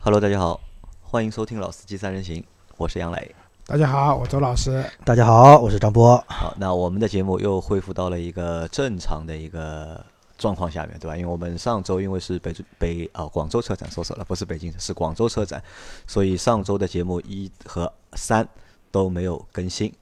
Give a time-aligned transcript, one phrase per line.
[0.00, 0.60] Hello，大家好，
[1.00, 2.42] 欢迎收听《老司机三人行》，
[2.76, 3.34] 我是杨磊。
[3.66, 4.84] 大家好，我周老师。
[5.04, 6.16] 大家好，我是张波。
[6.26, 10.04] 好，那我们的节目又恢复到了一个正常的一个
[10.36, 11.16] 状况下面，对吧？
[11.16, 15.62] 因为我们上周因为是北北啊广州车展，说错了，不是北京，是广州车展，
[16.06, 18.48] 所以上周的节目一和三
[18.90, 19.92] 都没有更新。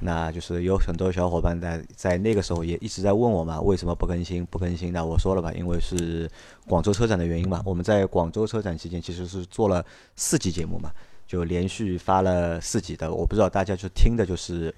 [0.00, 4.44] 那就是有很多小伙伴在在那个时候也一直在问我嘛，为什么不更新？
[4.46, 4.92] 不更新？
[4.92, 6.30] 那我说了吧，因为是
[6.66, 7.62] 广州车展的原因嘛。
[7.64, 9.84] 我们在广州车展期间其实是做了
[10.16, 10.90] 四集节目嘛，
[11.26, 13.12] 就连续发了四集的。
[13.12, 14.74] 我不知道大家就听的就是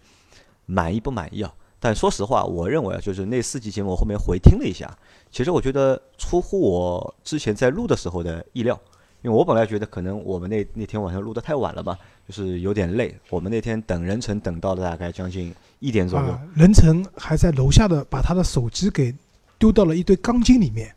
[0.67, 1.53] 满意不满意啊？
[1.79, 4.97] 但说实话，我认为啊，就是那四集节目我后面回听了一下，
[5.31, 8.81] 其实我觉得出乎我之前在录的时候的意料。
[9.23, 11.97] 因为我本来觉得可能我们那那天晚上录的太晚了吧，
[12.29, 13.17] 就是有点累。
[13.31, 19.15] 我们那天等人成等到了大概将近一点左右，任成还在楼下的把他的手机给
[19.59, 20.93] 丢到了一堆钢筋里面，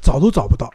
[0.00, 0.72] 找都找不到，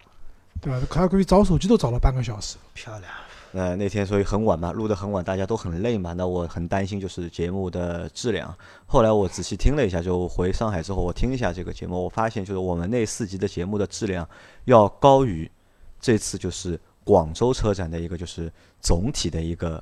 [0.60, 0.86] 对吧？
[0.90, 2.58] 他估计找手机都找了半个小时。
[2.74, 3.10] 漂亮。
[3.54, 6.12] 呃，那天所以很晚嘛，录得很晚，大家都很累嘛。
[6.12, 8.54] 那我很担心就是节目的质量。
[8.86, 14.28] 后来我仔细听了一下，就回上海之后我听一下这个节目，我发现就是我们那四集的节目的质量
[14.66, 15.50] 要高于。
[16.02, 19.82] 这次就是广州车展的一个，就是总体的一个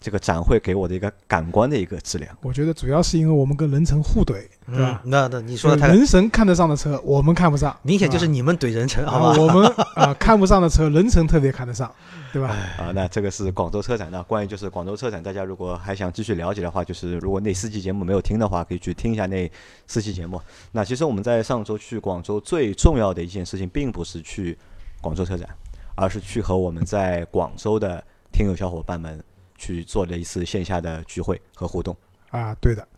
[0.00, 2.36] 这个展会给我的一个感官的一个质量。
[2.42, 5.00] 我觉得主要是因为我们跟人城互怼，对吧？
[5.04, 9.40] 那那你说的人神看得上的车，我们看不上，明显就是你们怼人成，好吧？
[9.40, 11.90] 我们啊看不上的车，人城特别看得上，
[12.32, 12.48] 对吧？
[12.78, 14.10] 啊，那这个是广州车展。
[14.12, 19.50] 那关于就是广州车展，大家如果还想继续了解的话，就是如果那四期节目没有听的话，可以去听一下那
[19.86, 20.38] 四期节目。
[20.72, 24.58] 那其实我们在上周去广州最重要的一件事情，并不是去。
[25.04, 25.46] 广州车展，
[25.94, 28.02] 而是去和我们在广州的
[28.32, 29.22] 听友小伙伴们
[29.58, 31.94] 去做了一次线下的聚会和互动。
[32.30, 32.88] 啊，对的。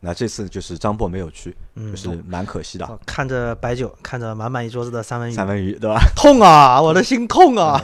[0.00, 2.98] 那这次就是张博没有去，就是蛮可惜的。
[3.06, 5.98] 看着白酒，看着满满一桌子的三文鱼，三文鱼对吧？
[6.14, 7.80] 痛啊， 我的心痛啊！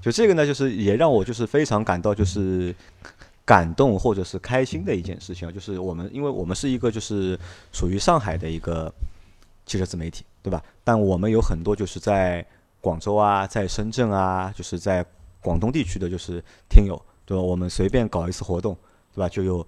[0.00, 2.74] 就这个呢，就是也让我就是非常感到就是
[3.44, 7.38] 感动或者是开心的一件事情啊，就是我们因为我们是一个就是
[7.72, 8.90] 属于上海的一个
[9.66, 10.62] 汽车自媒体，对吧？
[10.84, 12.46] 但我们有很多就是在
[12.80, 15.04] 广州啊，在深圳啊，就是在
[15.42, 17.42] 广东地区的就是听友，对吧？
[17.42, 18.76] 我们随便搞一次活动，
[19.14, 19.28] 对吧？
[19.28, 19.66] 就有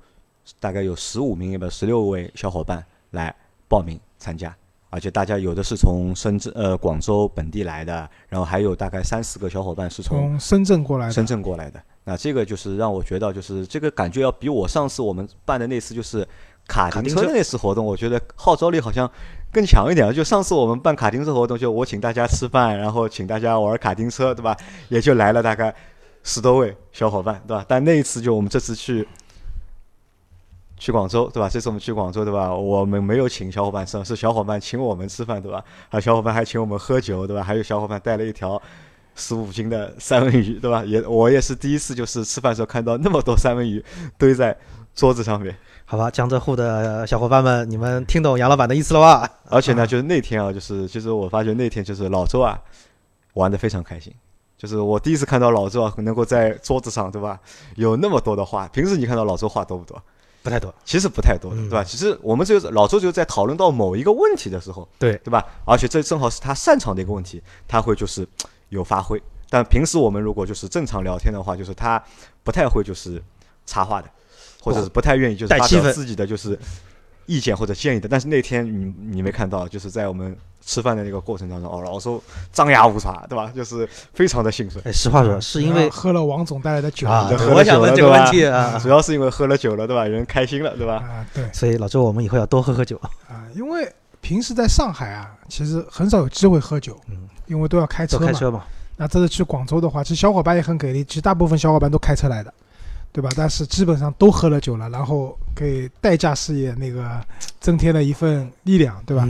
[0.58, 3.34] 大概有十五名，也不十六位小伙伴来
[3.68, 4.54] 报名参加，
[4.90, 11.12] 而且大家有的是从深圳、呃广州本地来的，然后还有大概三四个小伙伴是从深圳过来的。
[11.12, 16.26] 深圳过来的，那这个就是让我觉得，就是这个感觉要比我上次我们办的那次就是
[16.66, 19.10] 卡丁车的那次活动，我觉得号召力好像。
[19.52, 24.56] 更强一点啊就上次我们办卡丁车活动，就我请大家吃饭，然后请大家玩卡丁车，对吧？
[24.88, 25.74] 也就来了大概
[26.24, 27.62] 十多位小伙伴，对吧？
[27.68, 29.06] 但那一次就我们这次去
[30.78, 31.50] 去广州，对吧？
[31.50, 32.54] 这次我们去广州，对吧？
[32.54, 35.62] 我们没有请小伙伴吃，是小伙伴请我们吃饭，对吧？
[35.91, 37.42] 还有小伙伴还请我们喝酒，对吧？
[37.42, 38.60] 还有小伙伴带了一条
[39.14, 40.82] 十五斤的三文鱼，对吧？
[40.84, 43.84] 也我也是第一次，就是吃饭时候看到那么多三文鱼
[44.16, 44.56] 堆在
[44.94, 45.54] 桌子上面。
[45.92, 49.30] 好吧，江浙沪的小伙伴们，你们听懂杨老板的意思了吧？
[49.50, 52.58] 而且呢，就是那天啊，就是其实我发觉那天就是老周啊，
[53.34, 54.10] 玩的非常开心。
[54.56, 57.38] 就是我第一次看到老周啊，能够在桌子上，对吧？
[57.76, 60.03] 有那么多的话，平时你看到老周话多不多？
[60.42, 61.84] 不太多，其实不太多的，对吧？
[61.84, 65.44] 其实我们就是老周就是在讨论到某一个问题的时候，对对吧？
[65.66, 68.26] 而且这正好是他擅长的一个问题，他会就是
[68.70, 69.22] 有发挥。
[69.50, 72.03] 但平时我们如果就是正常聊天的话，就是他
[72.42, 73.22] 不太会就是
[73.66, 74.09] 插话的。
[74.62, 76.56] 或者是不太愿意，就是发表自己的就是
[77.26, 78.08] 意见或者建议的。
[78.08, 83.50] 但是那天你你没看到，就是在我们吃饭的那个过程当中，哦，老周张牙舞爪，对吧？
[83.54, 84.80] 就是非常的兴奋。
[84.92, 87.28] 实话说，是因为喝了王总带来的酒啊。
[87.30, 90.04] 我想问这个问题啊，主要是因为喝了酒了，对吧？
[90.04, 90.94] 人开心了，对吧？
[90.94, 91.44] 啊，对。
[91.52, 93.10] 所以老周，我们以后要多喝喝酒啊。
[93.54, 98.26] 因为平时在上海啊，其实很少有机会喝酒，嗯，因为都要开车嘛。
[98.26, 98.62] 开车嘛。
[98.96, 102.54] 那这次去广州的话，其实小伙伴也很给力，其实大部分小伙伴都开车来的。
[103.12, 103.28] 对吧？
[103.36, 107.20] 但是基本上都喝了酒了，然后给代驾事业那个
[107.60, 109.28] 增添了一份力量，对吧？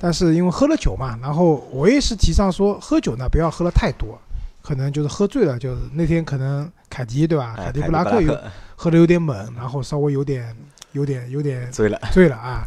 [0.00, 4.18] 但是因为喝了酒嘛，然后我也是提倡说，喝酒呢不要喝了太多，
[4.62, 7.54] 可能就是喝醉了，就是那天可能凯迪对吧？
[7.56, 8.36] 凯迪布拉克有
[8.74, 10.52] 喝的有点猛，然后稍微有点
[10.92, 12.66] 有点有点醉了醉了啊。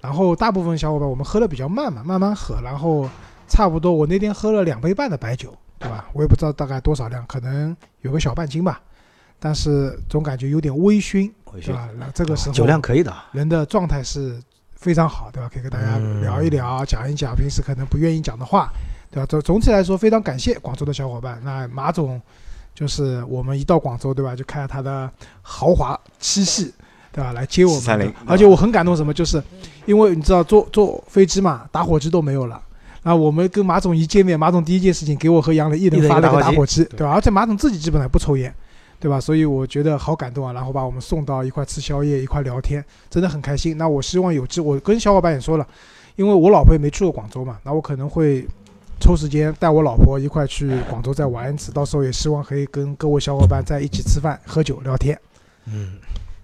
[0.00, 3.10] 然后大部分小伙伴我们喝的比较慢嘛，慢慢喝，然后
[3.48, 6.06] 差不多我那天喝了两杯半的白酒，对吧？
[6.12, 8.80] 我也不知道大概多少量，可能有个小半斤吧。
[9.38, 11.88] 但是总感觉有点微醺，对吧？
[11.98, 14.40] 那这个时候酒量可以的，人的状态是
[14.74, 15.50] 非常好，对吧？
[15.52, 18.70] 可以跟大家聊一聊，讲一讲平时可能不愿意讲的话，
[19.10, 19.26] 对吧？
[19.26, 21.40] 总总体来说，非常感谢广州的小伙伴。
[21.44, 22.20] 那马总
[22.74, 24.34] 就是我们一到广州，对吧？
[24.34, 25.10] 就开着他的
[25.42, 26.72] 豪华七系，
[27.12, 27.32] 对吧？
[27.32, 28.14] 来接我们。
[28.26, 29.12] 而且我很感动，什么？
[29.12, 29.42] 就是
[29.84, 32.60] 因为你知道坐坐飞机嘛，打火机都没有了。
[33.02, 37.12] 啊，我们跟马总一见面，马总第一件事情给我和杨磊一人发了个打火机，对吧？
[37.12, 38.52] 而且马总自己基本上不抽烟，
[38.98, 39.20] 对吧？
[39.20, 43.76] 所以我觉得好感动啊，然后把我们送到一块吃宵夜，一块聊天，真的很开心。
[43.76, 45.66] 那我希望有志，我跟小伙伴也说了，
[46.16, 48.46] 因为我老婆也没去过广州嘛，那我可能会
[49.00, 55.18] 抽时间带我老婆一块去广州再玩一次，到时候也希望可以跟各位小伙伴在一起吃饭、喝酒、聊天。
[55.66, 55.98] 嗯，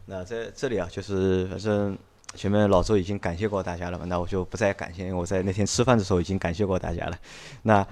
[0.06, 1.96] 那在这里啊，就是反正。
[2.34, 7.18] 前面老周已经感谢过大家了嘛，那我就不再感谢，因为我在那天吃饭的时候已经感谢过大家了。
[7.60, 7.86] 那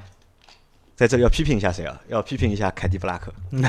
[0.97, 2.01] 在这里要批评一下谁啊？
[2.09, 3.31] 要批评一下凯迪布拉克，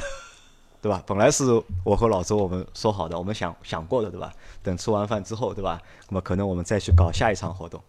[0.82, 1.04] 对吧？
[1.06, 1.44] 本来是
[1.84, 4.34] 我和老周我们说好的，我们想想过的，对吧？
[4.64, 5.80] 等吃完饭之后，对吧？
[6.10, 7.82] 那么可能我们再去搞下一场活动，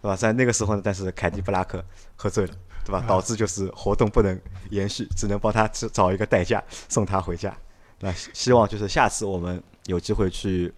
[0.00, 0.16] 对吧？
[0.16, 1.84] 在那个时候呢，但是凯迪布拉克
[2.16, 2.54] 喝醉了，
[2.84, 3.04] 对吧？
[3.06, 4.38] 导致就是活动不能
[4.70, 7.56] 延续，只能帮他找一个代驾送他回家。
[8.00, 10.72] 那希望就是下次我们有机会去。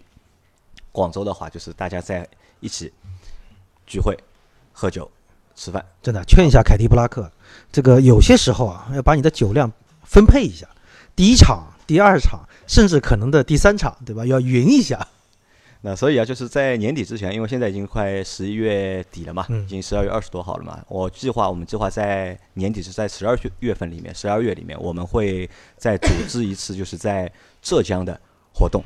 [0.91, 2.25] 广州的话，就是大家在
[2.61, 2.89] 一起
[3.85, 4.17] 聚会、
[4.71, 5.11] 喝酒、
[5.53, 5.85] 吃饭。
[6.01, 7.29] 真的，劝一下凯迪布拉克，
[7.69, 9.69] 这个有些时候啊，要把你的酒量
[10.05, 10.65] 分配一下。
[11.15, 14.25] 第一场、第二场，甚至可能的第三场，对吧？
[14.25, 15.07] 要匀一下。
[15.81, 20.83] 那所以啊，就是在年底之前，因为现在已经快十一月底了嘛，已经十二月二十多号了嘛。
[20.87, 25.47] 我计划，我们计划在年底是在十二月月份里面，十二月里面，我们会
[25.77, 27.31] 再组织一次，就是在
[27.61, 28.19] 浙江的
[28.51, 28.83] 活动。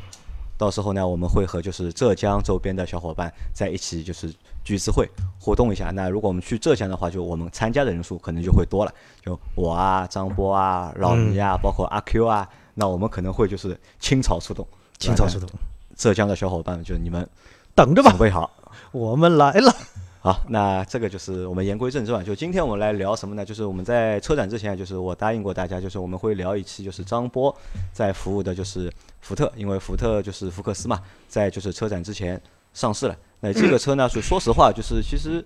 [0.57, 4.29] 到时候呢，我们会和就是浙江周边的小伙伴在一起，就是
[4.69, 5.89] 聚次会互动一下。
[5.89, 8.93] 那如果我们去浙江的话，就我们参加的人数可能就会多了。
[9.19, 14.67] 就我啊，张波啊，老倪啊，包括阿 Q 啊，那我们可能会就是倾巢出动，
[14.99, 15.49] 倾巢出动。
[15.95, 17.27] 浙江的小伙伴们，就你们
[17.73, 18.51] 等着吧，准备好，
[18.91, 19.75] 我们来了。
[20.21, 23.43] 好，那这个就是我们言归正传，就今天我们来聊什么呢？
[23.43, 27.55] 就是我们在车展之前，就是我答应过大家，就是我们会聊一期，就是张波
[27.91, 32.39] 在服务的，就是福特，因为福特就是福克斯嘛，在就是车展之前
[32.71, 33.17] 上市了。
[33.41, 35.43] 那这个车呢，说说实话，就是其实。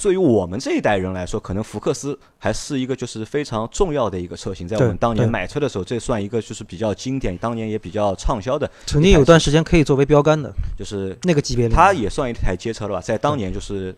[0.00, 8.70] 对于我们这一代人来说，可能福克斯还是一个就是非常重要的一个车型，在我们当年买车的时候，这算一个就是比较经典，当年也比较畅销的。
[8.86, 13.00] 曾经有段时间可以作为标杆的，就是那个级别，它也算一台街车了吧？
[13.00, 13.94] 在当年就是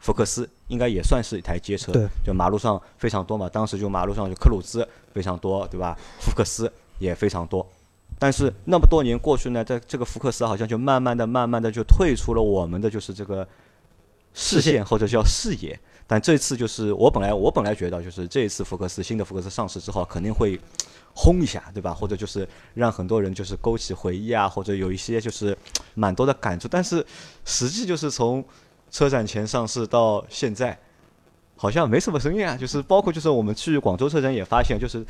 [0.00, 1.92] 福克斯应该也算是一台街车，
[2.26, 3.48] 就马路上非常多嘛。
[3.48, 5.96] 当时就马路上就克鲁兹非常多，对吧？
[6.18, 7.64] 福克斯也非常多。
[8.20, 13.44] 但是那么多年过去呢，在这个福克斯好像就慢慢的、慢慢的就退出了我们的就是这个。
[14.32, 15.76] 视线或者叫视野，
[16.06, 20.56] 但这次就是我本来我本来觉得就是这一次福克斯新的福克斯上市之后肯定会
[21.12, 21.92] 轰一下，对吧？
[21.92, 25.58] 或者就是让很多人就是勾起回忆啊，或者有一些就是
[25.94, 26.68] 蛮多的感触。
[26.68, 27.04] 但是
[27.44, 28.44] 实际就是从
[28.88, 30.78] 车展前上市到现在，
[31.56, 32.56] 好像没什么声音啊。
[32.56, 35.04] 就是包括就是我们去广州车展也发现就是。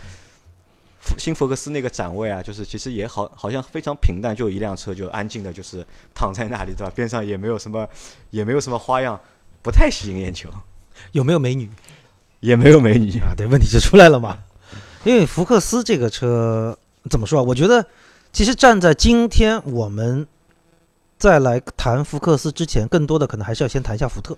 [1.18, 6.92] 新福克斯那个展位啊，就是其实也好，好像非常平淡，就一辆车就安静的，就是躺在那里，对吧？
[6.94, 7.88] 边上也没有什么，
[8.30, 9.18] 也没有什么花样，
[9.62, 10.50] 不太吸引眼球。
[11.12, 11.70] 有没有美女？
[12.40, 13.32] 也没有美女啊。
[13.36, 14.38] 对，问题就出来了嘛。
[15.04, 17.42] 因为福克斯这个车怎么说啊？
[17.42, 17.86] 我觉得，
[18.32, 20.26] 其实站在今天我们
[21.18, 24.36] 再来谈福克斯之前，更多的可能还是要先谈一下福特。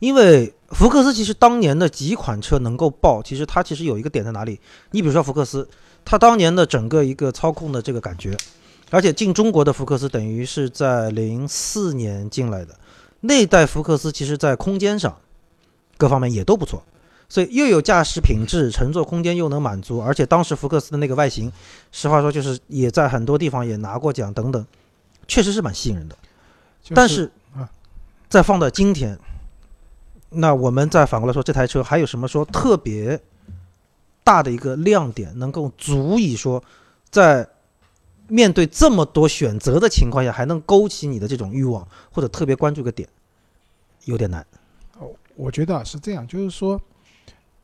[0.00, 4.58] 因为福克斯其实当年的几款车能够爆，其实它其实有一个点在哪里？
[4.90, 5.68] 你比如说福克斯，
[6.04, 8.34] 它当年的整个一个操控的这个感觉，
[8.90, 12.74] 而且进中国的福克斯等于是在零四年进来的，
[13.20, 15.14] 那代福克斯其实在空间上
[15.98, 16.82] 各方面也都不错，
[17.28, 21.52] 所以又有驾驶品质，乘坐空间又能满足，而且当时福克斯的那个外形，
[21.92, 24.66] 实话说就是也在很多地方也拿过奖等等，
[25.28, 26.16] 确实是蛮吸引人的。
[26.94, 27.68] 但是啊，
[28.30, 29.18] 再放到今天。
[30.30, 33.20] 那我们再反过来说，这台车还有什么说特别
[34.22, 36.62] 大的一个亮点，能够足以说，
[37.10, 37.48] 在
[38.28, 43.08] 面对这么多选择的情况下，还能勾起你的这种欲望，或者特别关注个点，
[44.04, 44.46] 有点难。
[45.00, 46.80] 哦，我觉得是这样，就是说，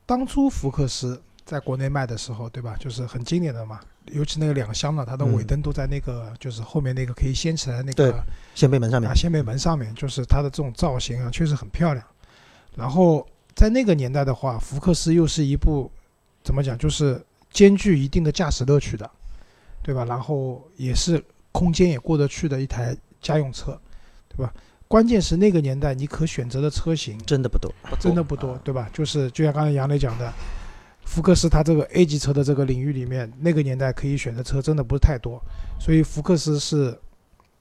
[0.05, 2.77] 当初福克斯在国内卖的时候，对吧？
[2.81, 8.25] 就是很经典的嘛，尤其那个两厢的，它的尾灯都在那个就是后面那个可以掀起来那个
[8.57, 12.05] 掀背门上面啊，掀背门上面，就是它的这种造型啊，确实很漂亮。
[12.77, 15.91] 然后在那个年代的话，福克斯又是一部
[16.45, 19.11] 怎么讲，就是兼具一定的驾驶乐趣的，
[19.83, 20.05] 对吧？
[20.05, 23.81] 然后也是空间也过得去的一台家用车，
[24.29, 24.53] 对吧？
[24.87, 28.91] 关键是那个年代你可选择的车型真的不多，真的不多，对吧？
[28.93, 30.31] 就是就像刚才杨磊讲的，
[31.07, 35.43] 福克斯它这个 A 级车的这个领域里面，那个年代可以选的车真的不是太多，
[35.81, 36.97] 所以福克斯是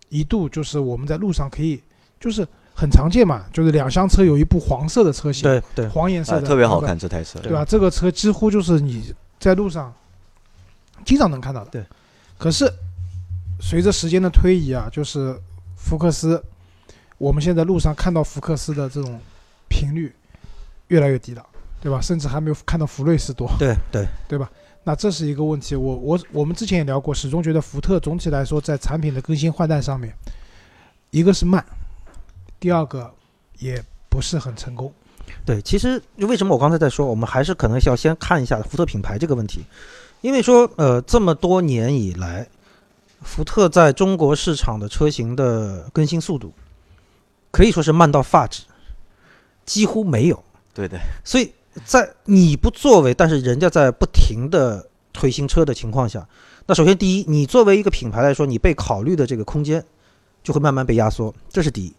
[0.10, 1.82] 一度就是我们在路上可以
[2.20, 2.46] 就是。
[2.78, 7.64] 很常见嘛，就是两厢车有一部黄色的车型，对对，黄颜色的，特别好看这台车，对吧？
[7.64, 9.94] 这个车几乎就是你在路上
[11.06, 11.72] 经常能看到的。
[11.72, 11.86] 对，
[12.38, 12.70] 可是
[13.62, 15.40] 随着时间的推移啊，就是
[15.78, 16.44] 福克斯，
[17.18, 19.18] 我们现在路上看到福克斯的这种
[19.70, 20.14] 频率
[20.90, 21.46] 越来越低了，
[21.80, 22.02] 对吧？
[22.02, 24.52] 甚至还没有看到福睿斯多，对对对吧？
[24.84, 25.76] 那这是一个问题。
[25.76, 30.14] 我我我们之前也聊过，始终觉得福特总体来说在产品的更新换代上面，
[31.10, 31.66] 一个是慢，
[32.66, 33.14] 第二个
[33.60, 33.80] 也
[34.10, 34.92] 不是很成功。
[35.46, 39.62] 对，其实为什么我刚才在说，我们还是可能要先看一下福特品牌这个问题，
[40.22, 42.48] 因为说呃这么多年以来，
[43.22, 46.52] 福特在中国市场的车型的更新速度
[47.52, 48.64] 可以说是慢到发指，
[49.64, 50.44] 几乎没有。
[50.74, 51.54] 对的，所以
[51.86, 56.28] 在你不作为，但是人家在不停的推新车的情况下，
[56.66, 59.86] 那首先第一，你作为一个品牌来说，你被考虑的这个空间
[60.42, 61.94] 就会慢慢被压缩，这是第一。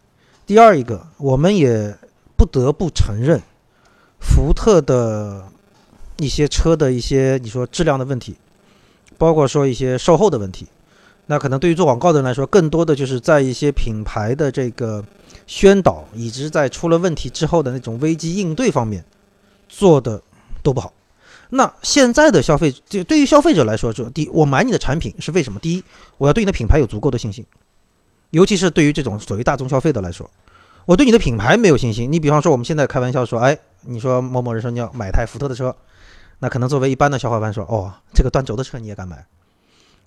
[0.47, 1.99] 第二一个，我们也
[2.37, 3.43] 不得不承认，
[4.21, 5.49] 福特的
[6.19, 8.37] 一些车的一些你说质量的问题，
[9.19, 10.69] 包括说一些售后的问题，
[11.27, 15.05] 那可能对于做广告的人来说，更多的就是在一些品牌的这个
[15.49, 19.05] 宣导，以及在出了问题之后的那种危机应对方面
[19.69, 20.23] 做的
[20.63, 20.93] 都不好。
[21.51, 25.59] 那现在的消费，就对于消费者来说，说第一，我买你的产品是为什么？
[25.59, 25.83] 第一，
[26.19, 27.45] 我要对你的品牌有足够的信心，
[28.37, 30.31] 尤其是对于这种所谓大众消费的来说。
[30.85, 32.13] 我对你的品牌没有信心。
[32.13, 35.75] 你比方说，我们现在开玩笑说，哎，你说某某人说你要买台福特的车，
[36.41, 39.25] 那可能作为一般的小伙伴说，哦，这个断轴的车你也敢买，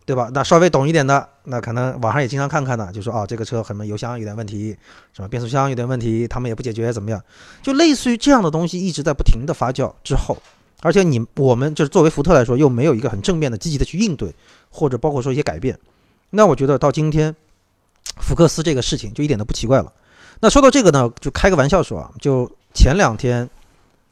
[0.06, 0.30] 对吧？
[0.32, 4.78] 那稍微懂一点的，那可能网上也经常看看的，就说，哦，这个车什么油箱有点问题，
[5.12, 7.20] 什么变速箱有点问题，他们也不解决，怎么样？
[7.62, 10.38] 就类似于这样的东西一直在不停的发酵之后，
[10.82, 14.34] 而且你我们就是作为福特来说，又没有一个很正面的、积极的去应对，
[14.70, 15.78] 或者包括说一些改变，
[16.30, 17.36] 那我觉得到今天，
[18.18, 19.92] 福克斯这个事情就一点都不奇怪了。
[20.42, 23.50] 那说到这个呢，就开个玩笑说啊，就前两天，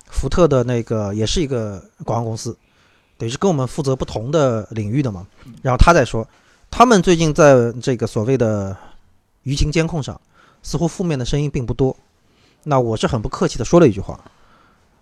[0.07, 2.57] 福特的那个也是一个广告公司，
[3.17, 5.25] 等于是跟我们负责不同的领域的嘛。
[5.61, 6.27] 然后他在说，
[6.69, 8.75] 他们最近在这个所谓的
[9.45, 10.19] 舆情监控上，
[10.63, 11.95] 似乎负面的声音并不多。
[12.63, 14.19] 那我是很不客气的说了一句话，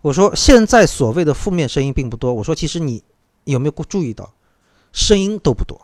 [0.02, 2.32] 我说现在所谓的负面声音并不多。
[2.32, 3.02] 我说其实你
[3.46, 4.32] 有没有注意到，
[4.94, 5.82] 声音都不多，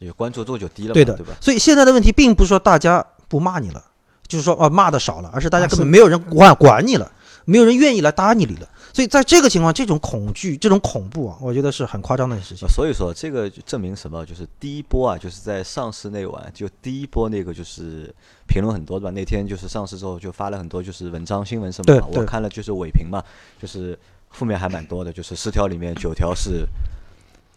[0.00, 1.32] 也关注度就低了，对的，对吧？
[1.40, 3.84] 所以现在的问题并不是说大家不骂你了。
[4.28, 7.10] 就是说，啊，骂的少了，而是大家根本没有人管管你了，
[7.46, 8.68] 没有人愿意来搭你理了。
[8.92, 12.68] 所以在这个情况，这种恐惧、这种恐怖啊，我觉得是很夸张的事情。
[12.68, 14.24] 所以说，这个证明什么？
[14.24, 18.14] 就是第一波啊，就是在上市那晚，就第一波那个就是
[18.46, 19.10] 评论很多对吧？
[19.10, 22.06] 那天就是上市之后就发了很多就是文章、新闻什么的。
[22.06, 23.20] 我看了就是尾评嘛，
[23.60, 23.98] 就是
[24.30, 26.64] 负面还蛮多的，就是十条里面九条是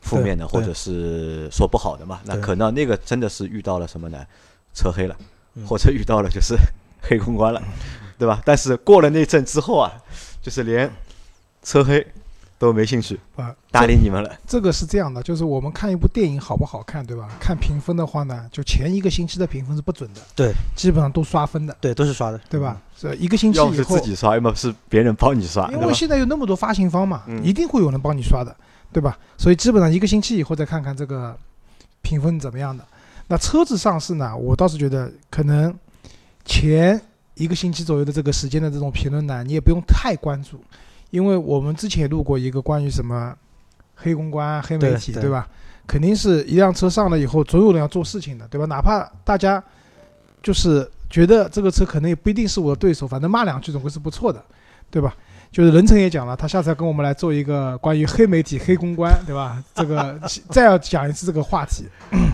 [0.04, 2.20] 负面的，或者是说不好的嘛。
[2.26, 4.24] 那可能那个真的是遇到了什么呢？
[4.76, 5.16] 车黑了。
[5.68, 6.56] 或者遇到了就是
[7.00, 7.62] 黑公关了，
[8.18, 8.42] 对吧？
[8.44, 9.92] 但是过了那阵之后啊，
[10.42, 10.92] 就是连
[11.62, 12.04] 车黑
[12.58, 14.36] 都没兴趣啊，搭理你们了。
[14.48, 17.30] 这个是这样的，就是我们看一部电影好不好看，对吧？
[17.40, 22.82] 看评分的话呢，就前一个星期的评分是不准的，对，基本上都刷分的，对，都是刷的，对吧？
[22.98, 28.56] 这一个星期以后，要是自己刷，要么是别人帮你刷，因为现在有那么多发行方嘛，一定会有人帮你刷的，
[28.94, 29.18] 对吧？
[29.38, 31.36] 所以基本上一个星期以后再看看这个
[32.02, 32.86] 评分怎么样的。
[33.28, 34.36] 那车子上市呢？
[34.36, 35.74] 我倒是觉得可能
[36.46, 37.02] 前
[37.36, 40.64] 一个星期左右的这个时间的这种评论呢，你也不用太关注，
[41.10, 43.36] 因为我们之前录过一个关于什么
[43.96, 45.48] 黑公关、黑媒体，对吧？
[45.88, 48.66] 肯定是一辆车上了以后，总有人要做事情的，对吧？
[48.68, 49.62] 哪怕大家
[50.42, 54.44] 就是觉得这个车可能也不一定是我的对手，反正骂两句总归是不错的，
[54.92, 55.16] 对吧？
[55.54, 59.64] 就是任成也讲了，他下次要跟我们来做一个关于黑媒体、黑公关，对吧？
[59.76, 60.20] 这个
[60.50, 61.88] 再要讲一次这个话题。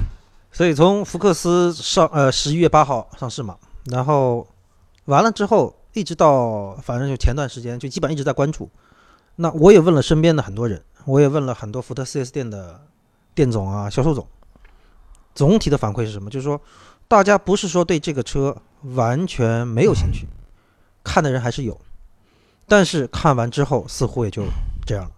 [0.54, 3.58] 所以从福克斯上呃十一月八号上市嘛，
[3.92, 4.48] 然后
[5.06, 8.70] 完了之后一直到反正就前段时间就基本上一直在关注。
[9.36, 12.80] 那我也问了身边的很多人，我也问了很多福特 4S 店的
[13.36, 14.26] 店总啊、销售总，
[15.36, 16.30] 总体的反馈是什么？
[16.30, 16.60] 就是说
[17.08, 18.56] 大家不是说对这个车
[18.96, 20.26] 完全没有兴趣，
[21.04, 21.80] 看的人还是有，
[22.70, 24.44] 但是看完之后似乎也就
[24.86, 25.12] 这样了，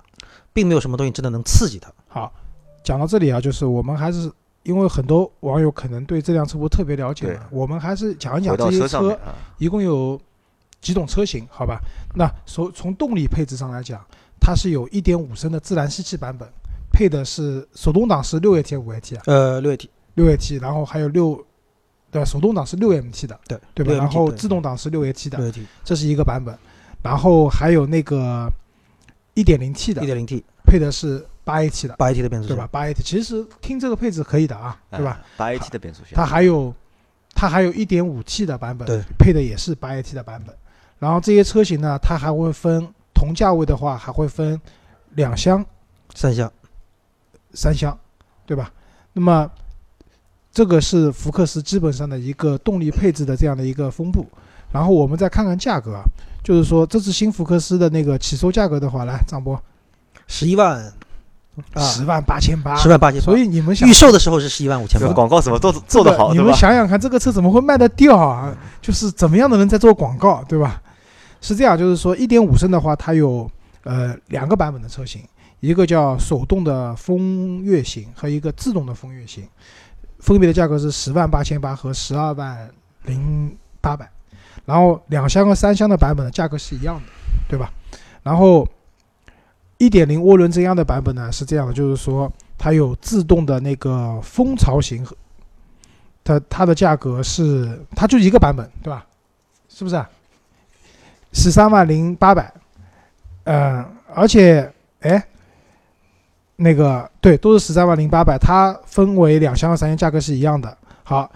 [0.54, 1.92] 并没有什么东西真的能刺激他。
[2.08, 2.34] 好，
[2.84, 4.32] 讲到这里啊，就是我们还是。
[4.64, 9.20] 因为很多网友可能对这辆车不特别了解，我们还是讲一讲这些车
[9.58, 10.22] 一共有
[10.80, 11.80] 几种车型，好吧？
[12.14, 14.00] 那从从动力配置上来讲，
[14.40, 16.48] 它是有一点五升的自然吸气版本，
[16.94, 19.24] 配的是手动挡是六 AT 五 AT 啊？
[19.26, 21.44] 呃，六 AT，六 AT，然后还有六，
[22.12, 23.94] 对，手动挡是六 MT 的，对对吧？
[23.96, 25.52] 然后自动挡是六 AT 的，
[25.84, 26.56] 这是一个版本，
[27.04, 28.52] 然后还有那个
[29.34, 31.26] 一点零 T 的，一点零 T 配的是。
[31.44, 32.70] 八 AT 的，八 AT 的变速箱，对吧？
[32.72, 35.20] 八 AT 其实听这个配置可以的啊，对吧？
[35.36, 36.72] 八 AT 的变速箱，它还有，
[37.34, 40.56] 它还有一点五 T 的版本，对，配的也是八 AT 的版本。
[41.00, 44.62] 然后这些车型呢，它还会分同价位的话，还会分
[45.16, 45.66] 两厢、
[46.14, 46.50] 三厢、
[47.56, 48.00] 三厢，
[48.46, 48.72] 对吧？
[49.12, 49.52] 那么
[50.52, 54.30] 这个是福克斯基本上的一个动力配置的这样的一个分布。
[54.72, 56.02] 然后我们再看看价格，
[56.44, 59.62] 就是说这次新福克斯的那个起售价格的话，来张波，
[60.28, 60.82] 十一万，
[61.74, 63.26] 啊，十万八千八，十万八千八。
[63.26, 65.02] 所以你们想预售的时候是十一万五千八。
[65.02, 66.40] 这个广告怎么做做得好，你？
[66.40, 68.56] 们想想看，这个车怎么会卖得掉啊？
[68.82, 70.82] 就是怎么样的人在做广告，对吧？
[71.42, 73.50] 是这样，就是说一点五升的话，它有
[73.84, 75.22] 呃两个版本的车型，
[75.60, 79.44] 一个叫手动的风月型和一个自动的风月型，
[80.20, 82.70] 分别的价格是十万八千八和十二万
[83.06, 84.08] 零八百，
[84.66, 87.02] 然后两厢和三厢的版本的价格是一样的，
[87.50, 87.72] 对吧？
[88.24, 88.68] 然后
[89.78, 95.06] 一点零涡轮增压的版本呢是这样的，就是说它有自动的那个风槽型
[96.24, 99.06] 它它的价格是，它就一个版本，对吧？
[99.68, 100.08] 是不是、啊？
[101.34, 102.54] 十三万零八百，
[103.46, 105.26] 嗯，而且，哎，
[106.58, 110.78] 那个对，都是十三万零八百，它分为两厢和三厢，价格是一样的。
[111.04, 111.32] 好，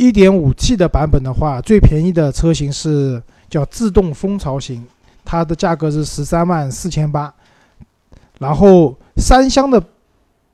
[0.00, 4.82] 一点五 T 的版本的话，最便宜的车型是叫自动蜂巢型，
[5.26, 7.30] 它的价格是十三万四千八，
[8.38, 9.78] 然后三厢的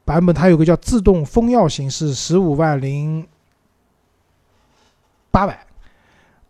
[0.05, 3.25] 版本它有个叫自动蜂耀型，是十五万零
[5.31, 5.57] 八百，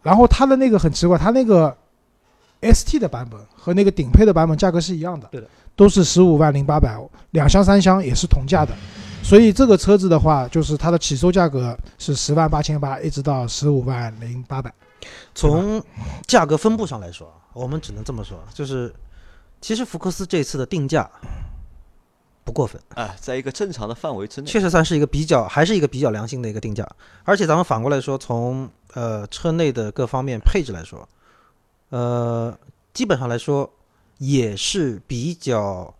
[0.00, 1.76] 然后它的那个很奇怪，它那个
[2.62, 6.98] ST 的版本和那个顶配的版本价格是一样的，对的，都是十五万零八百，
[7.32, 8.74] 两厢三厢也是同价的，
[9.22, 14.72] 所以这个车子的话，就是它的起售价格是十万八千八，一直到十五万零八百。
[15.34, 15.82] 从
[16.26, 18.94] 价格分布上来说，我们只能这么说，就是
[19.60, 21.08] 其实福克斯这次的定价
[22.44, 26.88] 不过分，啊，在一个正常的范围之内，确实算是一个比较，还是一个比较良心的一个定价。
[27.24, 31.08] 而且咱们反过来说，从呃车内的各方面配置来说，
[31.88, 32.56] 呃，
[32.94, 33.68] 基本上来说
[34.18, 35.92] 也是比较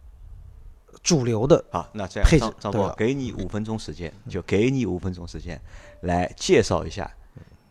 [1.06, 1.64] 主流的。
[1.70, 5.58] 啊，那这样配置张张波给你五分钟时间，就给你五分钟时间
[6.00, 7.08] 来介绍一下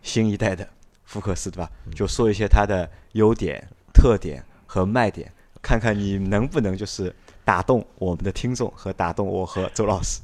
[0.02, 0.66] 新一代的
[1.04, 1.70] 福克斯，对吧？
[1.94, 5.30] 就说一些它的优点、特点和卖点，
[5.62, 7.14] 看看你能不能就是
[7.44, 10.22] 打动我们的听众和打动我和周老师。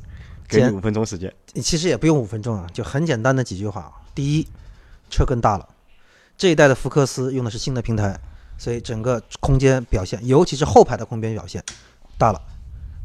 [0.47, 3.89] 给你五分钟时间，其实也不用五分钟啊，就很简单的几句话。
[4.13, 4.47] 第一，
[5.09, 5.65] 车更大了，
[6.37, 8.19] 这一代的福克斯用的是新的平台，
[8.57, 11.63] 所以整个空间表现，尤其是后排的空间表现
[12.17, 12.41] 大了。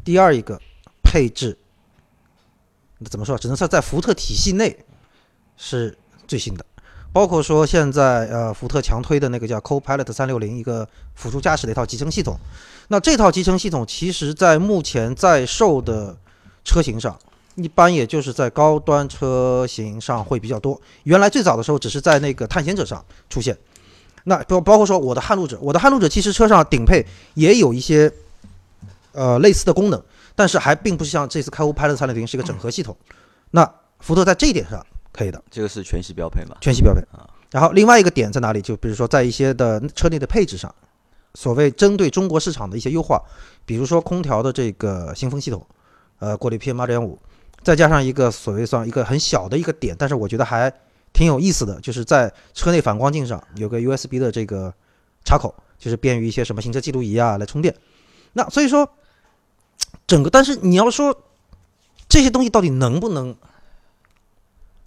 [0.07, 0.59] 第二一个，
[1.03, 1.59] 配置
[3.11, 3.37] 怎么说？
[3.37, 4.85] 只能算在福特体系内
[5.57, 6.65] 是最新的，
[7.13, 12.39] 包括说现在呃福特强推的那个叫 Co-Pilot 三六零一个辅助驾驶的一套集成系统。
[12.87, 16.17] 那这套集成系统其实在目前在售的
[16.65, 17.19] 车型上。
[17.57, 20.79] 一般也就是在高端车型上会比较多。
[21.05, 23.57] 原来最早的时候只是在那个探险者上出现，
[24.25, 28.13] 那包包括说我的撼路者，我的撼路者其实车上顶配也有一些
[29.17, 30.01] 呃类似的功能，
[30.35, 32.97] 但是还并不是像这次开悟拍的三六零是一个整合系统。
[33.51, 33.69] 那
[34.01, 36.57] 福特在这一点上可以的，这个是全系标配嘛？
[36.61, 37.27] 全系标配啊。
[37.51, 38.61] 然后另外一个点在哪里？
[38.61, 40.73] 就比如说在一些的车内的配置上，
[41.35, 43.21] 所谓针对中国市场的一些优化，
[43.65, 45.67] 比如说空调的这个新风系统，
[46.19, 47.19] 呃，过滤 PM 二点五。
[47.63, 50.73] 再加上一个所谓算一个很小的一个点，但是我觉得还
[51.13, 54.73] 挺有意思的，就是在车内反光镜上有个 USB 的这个
[55.25, 57.75] 插口，就是便于一些什么行车记录仪啊来充电。
[58.35, 58.89] 那所以说，
[60.07, 61.17] 整个但是你要说
[62.09, 63.35] 这些东西到底能不能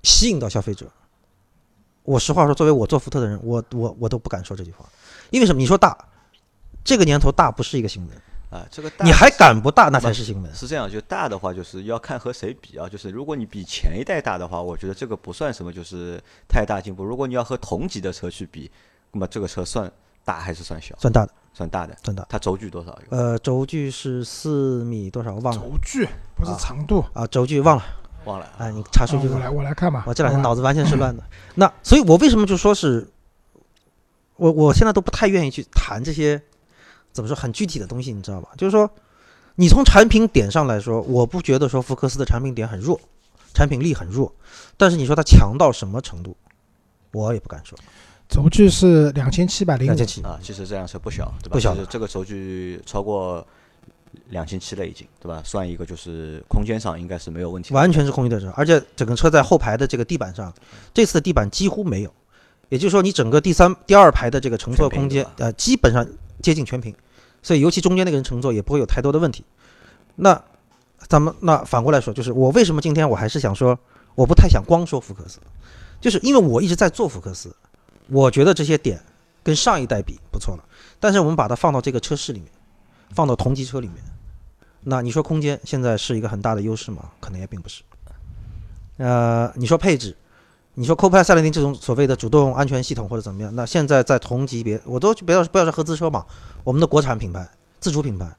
[0.03, 0.89] 吸引到消费者？
[2.03, 4.87] 我实话说，作为我做福特的人，我我我都不敢说这句话，
[5.29, 5.59] 因为什么？
[5.59, 5.95] 你说大，
[6.83, 8.17] 这个年头大不是一个新闻，
[8.49, 10.55] 啊，这个大你还敢不大，那才是新闻。
[10.55, 12.89] 是这样，就大的话，就是要看和谁比啊。
[12.89, 17.03] 就是如果你比前一代大的话，我觉得这个不算什么，就是太大进步。
[17.03, 18.71] 如果你要和同级的车去比，
[19.11, 19.91] 那么这个车算
[20.23, 20.95] 大还是算小？
[20.97, 21.95] 算大的，算大的。
[22.03, 22.25] 算大。
[22.29, 22.97] 它轴距多少？
[23.09, 25.35] 呃，轴距是四米多少？
[25.35, 27.03] 忘了轴距不是长度。
[27.13, 27.83] 啊，轴距忘了。
[28.25, 29.35] 忘了哎，你查数据吧。
[29.35, 30.03] 我来，我来看吧。
[30.05, 31.23] 我这两天脑子完全是乱的。
[31.55, 33.09] 那所以，我为什么就说是，
[34.35, 36.39] 我我现在都不太愿意去谈这些
[37.13, 38.49] 怎么说很具体的东西，你知道吧？
[38.57, 38.89] 就是说，
[39.55, 42.99] 你从产品点上来说，我不觉得说福克斯的产品点很弱，
[43.53, 44.35] 产品力很弱。
[44.75, 46.35] 但是你说它强到什么程度，
[47.13, 47.79] 我也不敢说。
[48.29, 51.53] 轴距是两千七百零五两千七啊，其实这辆车不小，对吧？
[51.53, 53.45] 不小就是这个轴距超过
[54.29, 55.41] 两千七了已经，对吧？
[55.43, 57.73] 算一个就是空间上应该是没有问题。
[57.73, 60.53] 完全是空间的车，而且整个车在后排的这个地板上，
[60.93, 62.13] 这次的地板几乎没有，
[62.69, 66.07] 也就是说你整个第三、第二排的这个乘坐空间，呃，基本上
[66.39, 66.93] 接近全平，
[67.41, 69.43] 所以尤其中间那个人乘坐也不会有太多的问题。
[70.17, 70.39] 那
[71.07, 73.77] 咱们那反过来说，就是我为什么今天我还是想说，
[74.13, 75.39] 我不太想光说福克斯，
[75.99, 77.55] 就是因为我一直在做福克斯，
[78.11, 79.01] 我觉得这些点
[79.43, 80.63] 跟上一代比不错了，
[80.99, 82.49] 但是我们把它放到这个车市里面，
[83.11, 83.97] 放到同级车里面。
[84.81, 87.11] 那你说空间现在是一个很大的优势吗？
[87.19, 87.83] 可能也并不是。
[88.97, 90.15] 呃，你说配置，
[90.73, 96.25] 你说 Copilot 三零零这种所谓的主动安全系统或者怎么样，那现在在同级别，我都不要不要说合资车嘛，
[96.63, 97.47] 我们的国产品牌、
[97.79, 98.29] 自主品牌，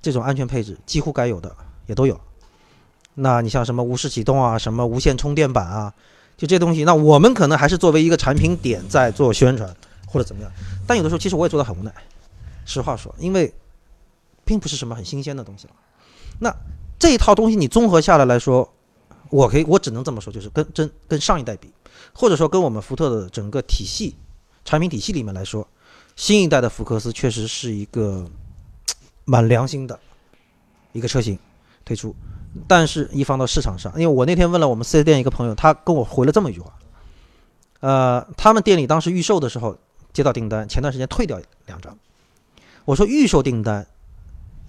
[0.00, 1.54] 这种安全配置几乎该有的
[1.86, 2.18] 也都有。
[3.14, 5.92] 那你像什么无视启动啊，什么无线充电板啊，
[6.38, 10.50] 就这东西，那我们可能还是作为一个产品点在做宣传或者怎么样，
[10.86, 11.92] 但有的时候其实我也做的很无奈，
[12.64, 13.52] 实话说，因为
[14.46, 15.74] 并不是什么很新鲜的东西了。
[16.38, 16.56] 那
[16.98, 18.72] 这一套东西你综合下来来说，
[19.28, 21.70] 我可以我只能这么说，就是跟真跟上一代比。
[22.14, 24.16] 或者说，跟我们福特的整个体系、
[24.64, 25.66] 产品体系里面来说，
[26.16, 28.28] 新一代的福克斯确实是一个
[29.24, 29.98] 蛮良心的
[30.92, 31.38] 一个车型
[31.84, 32.14] 推出。
[32.66, 36.72] 但是，一放到市场上，因为我那天问了我们四 S 店一个朋友，他跟我回了这么一句话：，
[37.80, 39.76] 呃，他们店里当时预售的时候
[40.12, 41.96] 接到订单，前段时间退掉两张。
[42.84, 43.86] 我说预售订单，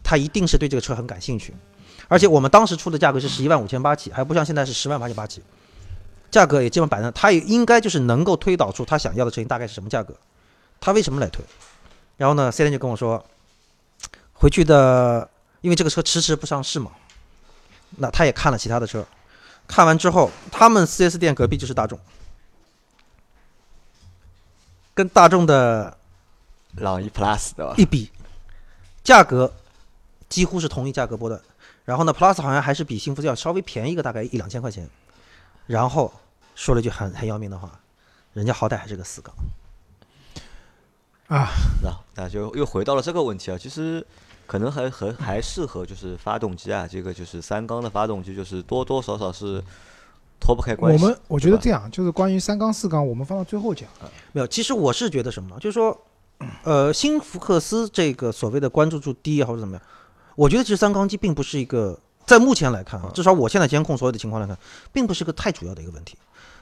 [0.04, 1.54] 他一定是对这个车很感兴趣，
[2.08, 5.42] 而且我们当时出的价格是十一万五千八起，还不像现在是十万八千八起。
[6.30, 10.14] 价格也基本摆那，他也应该就是能够推导出他想要的车型大概是什么价格，
[10.80, 11.44] 他为什么来退？
[12.18, 13.26] 然后呢，C 店就跟我说，
[14.34, 15.28] 回去的，
[15.62, 16.92] 因为这个车迟迟不上市嘛，
[17.98, 19.06] 那他也看了其他的车，
[19.68, 22.00] 看完之后，他们 4S 店隔壁就是大众，
[24.94, 25.98] 跟大众的
[26.76, 27.76] 朗逸 Plus 的吧？
[27.78, 28.12] 一比，
[29.04, 29.54] 价格
[30.28, 31.42] 几乎是同一价格波段，
[31.86, 34.90] 然后呢，Plus 好像还是比幸福要稍微便宜一个大概一两千块钱。
[35.66, 36.14] 然后
[36.56, 37.80] 说了一句很很要命的话，
[38.34, 39.34] 人家好歹还是个四缸
[41.28, 41.50] 啊，
[41.84, 44.06] 那那就又回到了这个问题啊，其实
[44.50, 49.64] 可能还和还适合就是发动机啊，这个就是三缸的发动机，就是多多少少是
[50.40, 51.04] 脱不开关系。
[51.04, 53.88] 我们我觉得这样，就是关于三缸四缸，我们放到最后讲。
[54.32, 55.96] 没有，其实我是觉得什么，就是说，
[56.64, 59.84] 呃，新福克斯这个所谓的关注度低或者怎么样，
[60.36, 62.00] 我觉得其实三缸机并不是一个。
[62.26, 64.58] 在目前来看啊，至少我现在监控所有的情况来看，
[64.92, 66.18] 并不是个太主要的一个问题。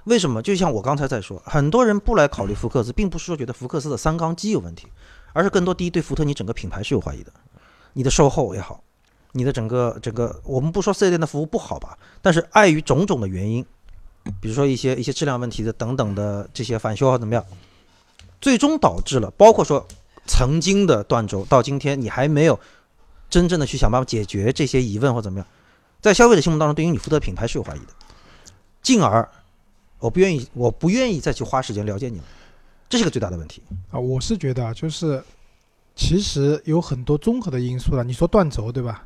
[0.05, 0.41] 为什么？
[0.41, 4.87] 就像我刚才在说，很多人不来考虑福克斯，并不是说觉得福克斯的三缸机有问题，
[5.33, 7.33] 而是更多第一对福特你整个品牌是有怀疑的，
[7.97, 8.83] 你的售后也好，
[9.31, 13.65] 你的整个整个，我们不说四 S 店的服务不好吧，但是碍于种种的原因，
[14.39, 17.43] 比如说一些一些质量问题的等等的这些返修啊怎么样，
[18.39, 19.83] 最终导致了，包括说
[20.27, 22.59] 曾经的断轴到今天你还没有
[23.31, 25.47] 真正的去想办法解决这些疑问或怎么样。
[25.99, 27.87] 在消费者心目当中，对于你福特品牌是有怀疑的，
[28.83, 29.27] 进而
[29.97, 32.23] 我不愿意，我不愿意再去花时间了解你了，
[32.87, 33.97] 这是个最大的问题啊！
[33.97, 35.23] 我是觉得，就是
[35.97, 38.03] 其实有很多综合的因素了。
[38.03, 39.03] 你说断轴对吧？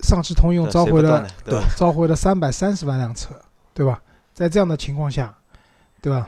[0.00, 3.30] 上汽通用召回了，对，召回了三百三十万辆车，
[3.72, 4.02] 对吧？
[4.34, 5.32] 在这样的情况下，
[6.02, 6.26] 对吧？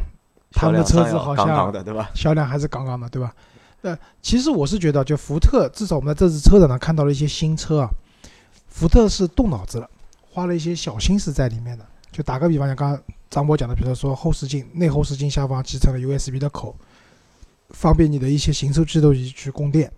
[0.53, 2.11] 他们的车子好像对吧？
[2.15, 3.35] 销量还是杠杠的，对吧？
[3.81, 7.91] 那其实我是觉得，就福特，至少我们在这次车展上看到了一些新车啊。
[8.69, 9.91] 福特是动脑子了，
[10.31, 11.85] 花了一些小心思在里面的。
[12.11, 16.75] 就打个比方，像刚刚张博讲的，比如说后视镜内后视镜下方集成了 USB 的口，
[17.71, 19.91] 方便你的一些行车记录仪去供电，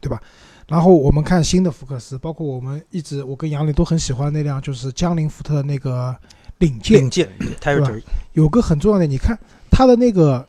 [0.00, 0.20] 对吧？
[0.66, 6.16] 然后我们看新的福克斯，包括我们一直我跟杨磊都很喜欢那辆，就是江铃福特的那个
[6.58, 7.28] 领界，领界，
[7.60, 7.90] 对吧？
[8.32, 9.38] 有个很重要的，你看
[9.70, 10.46] 它的那个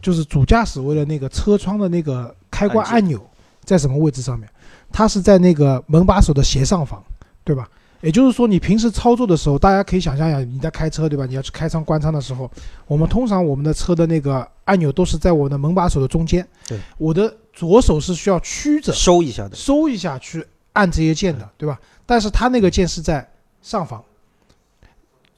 [0.00, 3.20] 就是主驾驶位的那个车窗的那个开关按钮
[3.64, 4.48] 在什么位置上面？
[4.92, 7.02] 它是在那个门把手的斜上方，
[7.42, 7.68] 对吧？
[8.06, 11.26] 也就是说，你平时操作的时候，大家可以想象一下，你在开车，对吧？
[11.26, 12.48] 你要去开窗关窗的时候，
[12.86, 16.46] 我们通常我们的车的那个按钮都是在我的门把手的中间。
[16.68, 21.76] 对，我的左手是需要曲着收一下的，收一下去按这些键的，对吧？
[22.06, 23.28] 但是它那个键是在
[23.60, 24.00] 上方，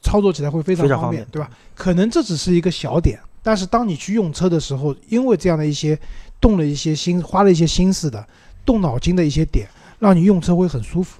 [0.03, 1.49] 操作起来会非常方便，对吧？
[1.73, 5.99] 可能这只是一个小点，但是当你去用车的时候，因为这样的一些
[6.39, 8.23] 动了一些心，花了一些心思的。
[8.63, 11.19] 动脑筋的一些点，让你用车会很舒服，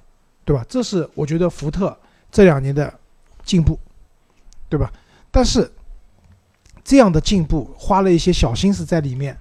[0.50, 0.66] 对吧？
[0.68, 1.96] 这是我觉得福特
[2.32, 2.92] 这两年的
[3.44, 3.78] 进步，
[4.68, 4.92] 对吧？
[5.30, 5.72] 但是
[6.84, 9.38] 这样的进步花了一些小心思在里面，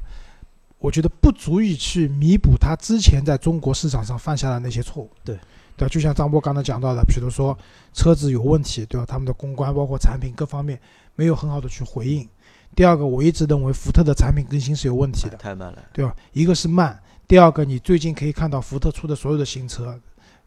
[0.77, 5.11] 我觉得不足以去弥补他之前在中国市场上犯下的那些错误。
[5.25, 5.39] 对，
[5.79, 7.57] 对，就像张波刚才讲到的，比如说
[7.95, 9.07] 车子有问题，对吧？
[9.09, 10.79] 他们的公关包括产品各方面
[11.15, 12.29] 没有很好的去回应。
[12.77, 16.15] 第二个，我一直认为福特的产品更新是有问题的，太慢了，对吧？
[16.35, 17.01] 一个是慢。
[17.27, 19.99] 第二个，你最近可以看到福特出的所有的新车，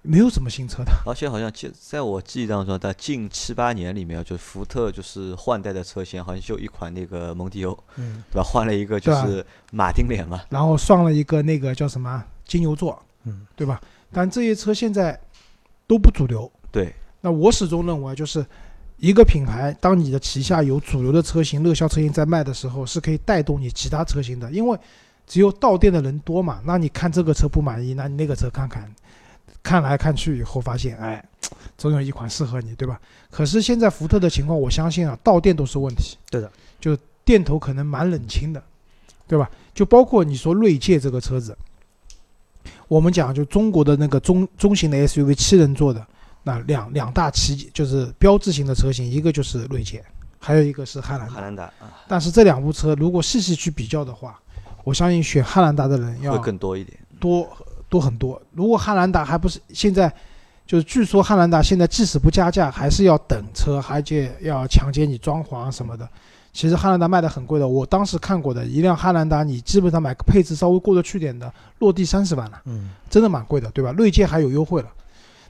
[0.04, 0.92] 没有什么新车的。
[1.06, 8.44] 而且好像记在我记忆当中，在近七八年里面，就福特就是换代的车型，好像就一款那个蒙迪欧，嗯，对吧？
[8.44, 13.80] 换了一个就是马丁脸嘛，然后上了一个那个叫什么金牛座，嗯，对吧？
[14.12, 15.20] 但这些车现在
[15.88, 16.52] 都不主流。
[16.72, 16.94] 对。
[17.22, 18.46] 那我始终认为，就是
[18.98, 24.78] 一个品牌，当你的旗下有主流的车型、热销车型在卖的时候，是可以带动你其他车型的，因为。
[25.28, 26.62] 只有到店的人多嘛？
[26.66, 28.94] 那你看这个车不满意，那你那个车看看，
[29.64, 31.24] 看来看去以后发现，哎，
[31.78, 33.00] 总有一款适合你，对吧？
[33.30, 36.18] 可是现在福特的情况，我相信啊，到店都是问题。
[36.30, 38.64] 对的，就店头可能蛮冷清的，
[39.28, 39.50] 对吧？
[39.74, 41.58] 就包括你说锐界这个车子，
[42.88, 46.06] 我们讲就中国的那个中中型的 SUV 七人座的
[46.44, 50.04] 那两两大旗就是标志性的车型，一个就是锐界，
[50.40, 51.34] 还有一个是汉兰达。
[51.34, 51.72] 汉兰达
[52.08, 54.38] 但是这两部车如果细细去比较的话，
[54.84, 56.98] 我相信选汉兰达的人要会更多一点。
[57.20, 57.48] 多
[57.92, 58.42] 多很多。
[58.54, 60.12] 如果汉兰达还不是现在，
[60.66, 66.08] 就是据说汉兰达现在即使不加价，还是要等车，而且要强奸你装潢什么的。
[66.54, 73.92] 其实汉兰达卖的很贵的，我当时看过的一辆汉兰达，你基本上买个配置稍微过得去点的，落地三十万了，嗯，真的蛮贵的，对吧？
[73.92, 74.90] 锐界还有优惠了。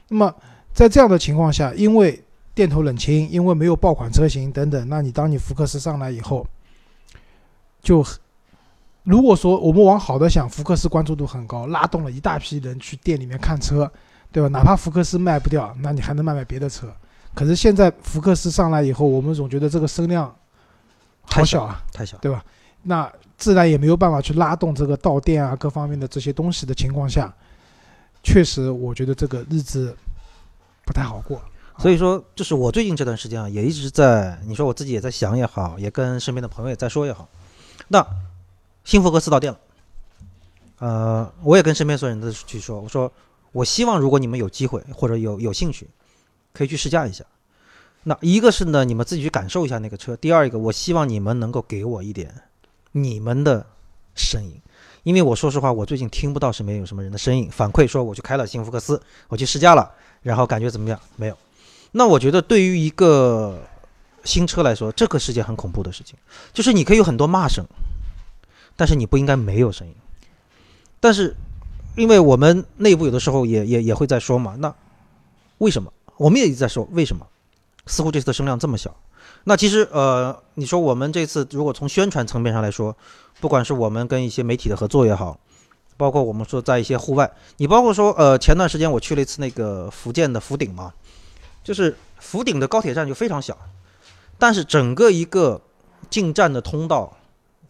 [0.08, 0.34] 那么
[0.72, 2.20] 在这样的情况下，因为
[2.54, 6.44] 店头冷清，因为没有爆款车型等等，那你当你福克斯上来以后，
[7.82, 8.04] 就
[9.04, 13.90] 如果说我们往好的想，福克斯关注度很高，拉动了一大批人去店里面看车，
[14.30, 14.48] 对吧？
[14.48, 16.86] 哪怕福克斯卖不掉，那你还能卖卖别的车。
[17.34, 20.26] 可是现在福克斯上来以后，我们总觉得这个声量
[21.22, 22.16] 好太小啊，太小。
[22.18, 22.44] 对吧？
[22.82, 27.32] 那自然也没有办法去拉动这个到店啊各方面的这些东西的情况下，
[28.22, 29.96] 确实我觉得这个日子
[30.84, 31.40] 不太好过。
[31.78, 37.28] 所以说，就是我最近这段时间啊，也一直在，你说我自己也在想也好，也跟身边的朋友也在说也好，
[37.88, 38.04] 那
[38.92, 39.58] 新福克斯到店了，
[40.80, 43.10] 呃，我也跟身边所有人都去说，我说
[43.50, 45.88] 我希望如果你们有机会或者有有兴趣，
[46.52, 47.24] 可以去试驾一下。
[48.02, 52.34] 那一个是呢，你们自己去感受一下那个车；第二一个，我希望你们能够给我一点
[52.90, 53.64] 你们的
[54.14, 54.60] 声音，
[55.04, 61.00] 因为我说实话，我最近听不到身边有什么人的声音反馈说我去开了新福克斯，我去试驾了，然后感觉怎么样？
[61.16, 61.38] 没有。
[61.92, 63.58] 那我觉得对于一个
[64.22, 66.14] 新车来说，这个是件很恐怖的事情，
[66.52, 67.64] 就是你可以有很多骂声，
[68.76, 69.94] 但是你不应该没有声音。
[71.00, 71.34] 但是，
[71.96, 74.74] 因为我们内部有的时候也也也会在说嘛，那
[75.58, 75.92] 为什么？
[76.16, 77.26] 我们也一直在说为什么？
[77.86, 78.94] 似乎这次的声量这么小。
[79.44, 82.96] 那其实呃，你说我们这次如果从宣传层面上来说，
[83.40, 85.36] 不管是我们跟一些媒体的合作也好，
[85.96, 90.92] 包括我们说在一些户外，你包括说呃前段时间我去了一次那个福建的福鼎嘛，
[91.64, 93.58] 就是福鼎的高铁站就非常小，
[94.38, 95.60] 但是整个一个
[96.08, 97.16] 进站的通道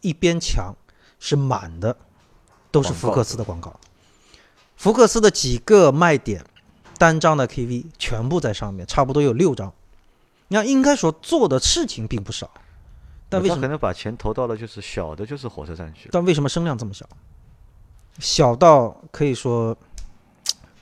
[0.03, 0.75] 一边墙
[1.23, 1.97] 是满的，
[2.73, 3.73] 都是福克斯的广告，
[4.77, 6.45] 福克斯的几个卖点。
[6.99, 9.73] 单张的 KV 全部在上面，差不多有六张。
[10.49, 12.49] 那应该说做的事情并不少，
[13.29, 16.09] 但为什么可能把钱投到了就是小的，就是火车站去？
[16.13, 17.05] 但为什么声量这么小？
[18.21, 19.77] 小到可以说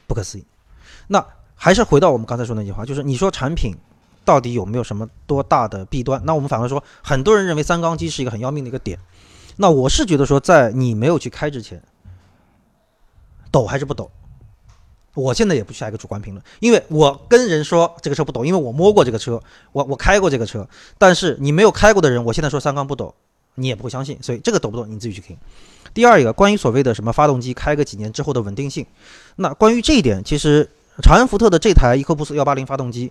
[0.06, 0.44] 不可思议。
[1.06, 1.24] 那
[1.54, 3.74] 还是回到我们刚才说那句话，就是你说产品
[4.22, 6.20] 到底有没有什么多大的弊端？
[6.26, 8.98] 那我们反过来说，很多人认为三缸机是一个很要命的一个点。
[9.56, 11.82] 那我是觉得说，在你没有去开之前，
[13.50, 14.10] 抖还是不抖？
[15.14, 20.66] 我现在也不下一个主观评论，因为我跟人说这个车不抖，因为我摸过这个车，我我开过这个车。
[20.98, 23.12] 但是你没有开过的人，我现在说三缸不抖，
[23.56, 24.16] 你也不会相信。
[24.22, 25.36] 所以这个抖不抖你自己去听。
[25.92, 28.86] 第二一个，关于所谓的什么发动机开个几年之后的稳定性，
[29.34, 30.70] 那关于这一点，其实
[31.02, 33.10] 长安福特的这台伊科布斯幺八零发动机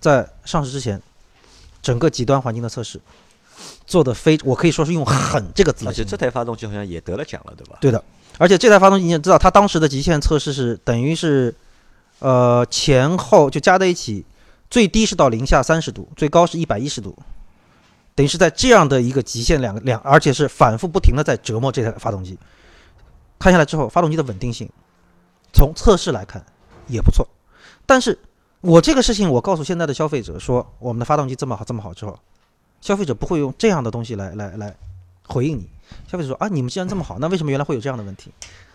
[0.00, 1.00] 在上市之前，
[1.82, 2.98] 整个极端环境的测试
[3.86, 5.86] 做的非，我可以说是用狠这个字。
[5.86, 7.78] 而且这台发动机好像也得了奖了，对吧？
[7.80, 8.02] 对的。
[8.38, 11.54] 而且这台发动机，你也知道，它当时的极限测试是等于是，
[12.18, 14.24] 呃，前后就加在一起，
[14.68, 17.16] 最低是到零下三十度，最高是一百一十度，
[18.14, 22.38] 等于是在这样的一个极限两个两，而且是反复不停的在折磨这台发动机。
[23.38, 24.68] 看下来之后，发动机的稳定性，
[25.52, 26.44] 从测试来看
[26.88, 27.28] 也不错。
[27.86, 28.18] 但是
[28.62, 32.18] 我这个事情，我告诉现在的消费者说，我们的发动机这么好这么好之后，
[32.84, 34.76] 消费者不会用这样的东西来来来
[35.26, 35.66] 回应你。
[36.06, 38.30] 消费者说啊，你们既然这么好，那为什么原来会有这样的问题？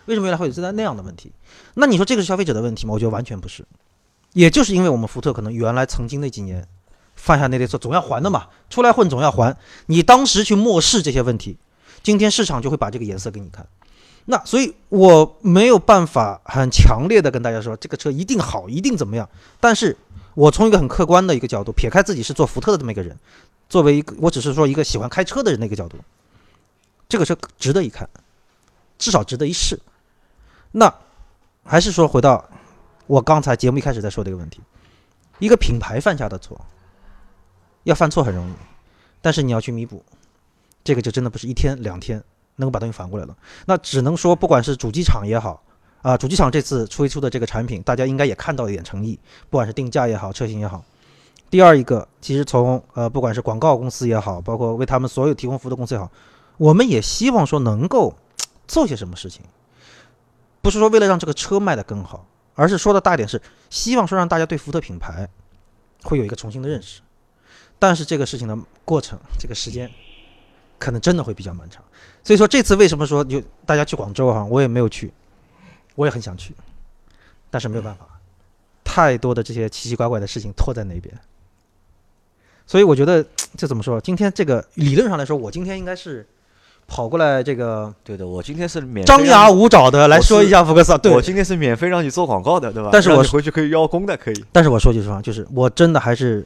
[0.07, 1.31] 为什么原来会有现在那样的问题？
[1.75, 2.93] 那你说这个是消费者的问题吗？
[2.93, 3.63] 我觉得完全不是。
[4.33, 6.67] 也就是因为我们福特可能原来曾经那几年
[7.15, 9.55] 犯下那类错，总要还的嘛，出来混总要还。
[9.85, 11.55] 你当时去漠视这些问题，
[12.01, 13.67] 今天市场就会把这个颜色给你看。
[14.25, 19.29] 那所以我没有办法很强烈的跟大家说这个车一定好，一定怎么样。
[19.59, 19.95] 但是
[20.33, 23.17] 我从一个很客观的一个角度，撇开自己是做福特的这么一个人，
[23.69, 25.97] 作为一个我只是说一个喜欢开车的人的一个角度。
[27.08, 28.08] 这个车值得一看，
[28.97, 29.79] 至少值得一试。
[30.71, 30.93] 那
[31.63, 32.47] 还是说回到
[33.08, 34.62] 我刚才节目一开始在说这个问题：
[35.39, 36.60] 一个品牌犯下的错，
[37.84, 38.53] 要犯错很容易，
[39.21, 40.03] 但是你要去弥补，
[40.84, 42.23] 这个就真的不是一天两天
[42.58, 43.36] 能够把东西反过来了。
[43.65, 45.63] 那只能说，不管是主机厂也好，
[46.03, 50.86] 啊，主机厂这次推出的这个产品，大家应该也看到一点诚意，不管是定价也好，车型也好。
[51.49, 56.12] 第二一个，其实从呃，不管是广告公司也好，包括为他们所有提供服务的公司也好。
[56.57, 58.13] 我们也希望说能够
[58.67, 59.41] 做些什么事情，
[60.62, 65.27] 不是说为了让这个车卖得更好，而是说的大一点是希望说让大家对福特品牌
[66.03, 67.01] 会有一个重新的认识。
[67.79, 69.89] 但是这个事情的过程，这个时间
[70.77, 71.81] 可能真的会比较漫长。
[72.23, 75.12] 所以说这次为什么说就大家去广州哈，我也没有去，
[75.95, 76.53] 我也很想去，
[77.49, 78.05] 但是没有办法，
[78.83, 81.17] 太多的这些奇奇怪怪的事情拖在那边。
[82.69, 83.25] 所以我觉得
[83.58, 83.99] 这怎么说？
[83.99, 86.23] 今天这个理论上来说，我今天应该是
[86.86, 90.95] 跑过来这个对的，我今天是免张牙舞爪的来说一下福克斯。
[90.99, 92.89] 对，我今天是免费让你做广告的，对吧？
[92.93, 94.45] 但是我回去可以邀功的，可以。
[94.51, 96.45] 但是我说句实话，就是我真的还是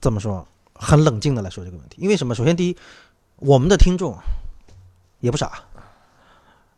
[0.00, 1.96] 怎么说，很冷静的来说这个问题。
[1.98, 2.36] 因为什么？
[2.36, 2.76] 首先第一，
[3.40, 4.16] 我们的听众
[5.18, 5.50] 也不傻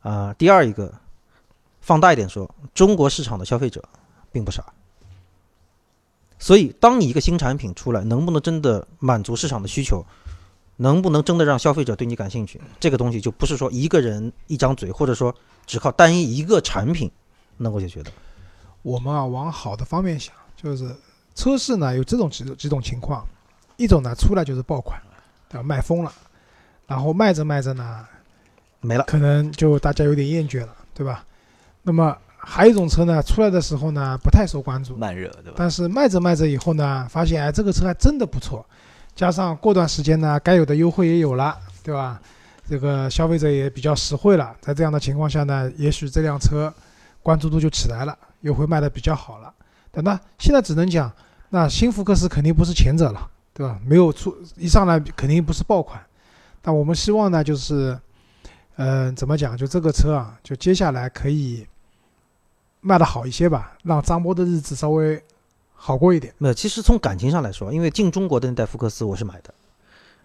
[0.01, 0.35] 啊。
[0.39, 0.91] 第二一个，
[1.83, 3.85] 放大一点说，中国市场的消费者
[4.33, 4.65] 并不傻。
[6.45, 10.05] 所以，当你一个新产品出来，能不能真的满足市场的需求，
[10.77, 17.11] 能不能真的让消费者对你感兴趣，这个东西就不是说一个人一张嘴，或者说只靠单一一个产品
[17.57, 18.11] 能够解决的。
[18.83, 20.95] 我们啊，往好的方面想，就是
[21.35, 23.27] 车市呢有这种几几种情况，
[23.79, 25.01] 一种呢出来就是爆款，
[25.49, 25.63] 对吧？
[25.63, 26.13] 卖疯了，
[26.87, 28.07] 然后卖着卖着呢
[28.83, 31.25] 没了，可能就大家有点厌倦了，对吧？
[31.81, 32.15] 那么。
[32.47, 35.55] 还有一种车呢，出来的时候呢不太受关注，慢热对吧？
[35.57, 38.65] 但是卖着卖着以后呢，发现哎这个车还真的不错，
[39.15, 42.21] 加上过段时间呢该有的优惠也有了，对吧？
[42.69, 46.73] 这个消费者也比较实惠了，在这样的情况下呢，也许这辆车
[47.23, 49.53] 关注度就起来了，又会卖的比较好了。
[49.93, 51.13] 那现在只能讲，
[51.51, 53.79] 那新福克斯肯定不是前者了，对吧？
[53.85, 56.01] 没有出一上来肯定不是爆款，
[56.63, 57.99] 但我们希望呢就是，
[58.77, 59.57] 嗯，怎么讲？
[59.57, 61.67] 就这个车啊，就接下来可以。
[62.87, 65.23] 卖的好一些吧，让张波的日子稍微
[65.75, 66.35] 好过一点。
[66.37, 69.55] 没有，其实从感情上来说，因为进中国的那代福克斯我是买的，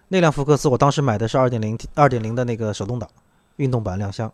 [0.08, 3.08] 那辆福克斯我当时买的是二点零二点零的那个手动挡
[3.56, 4.30] 运动版两厢，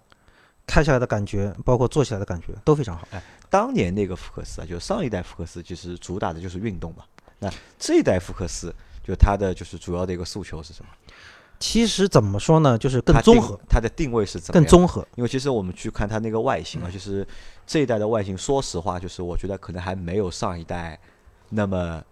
[0.67, 3.07] 开下来的感觉，包括坐起来的感觉都非常好。
[3.12, 7.05] 哎，当年那个福克斯啊，就上一代福克斯，其实主打的就是运动嘛。
[7.39, 10.91] 那这一代福克斯，就它的就是主要的一个诉求是什么？
[11.59, 15.07] 其实怎么说呢，就是更综合，它的定位是怎么更综合？
[15.16, 17.27] 因为其实我们去看它那个外形啊，就是
[17.66, 20.99] 这一代的外形，说实话，就是我觉得可能还没有上一代
[21.49, 22.03] 那么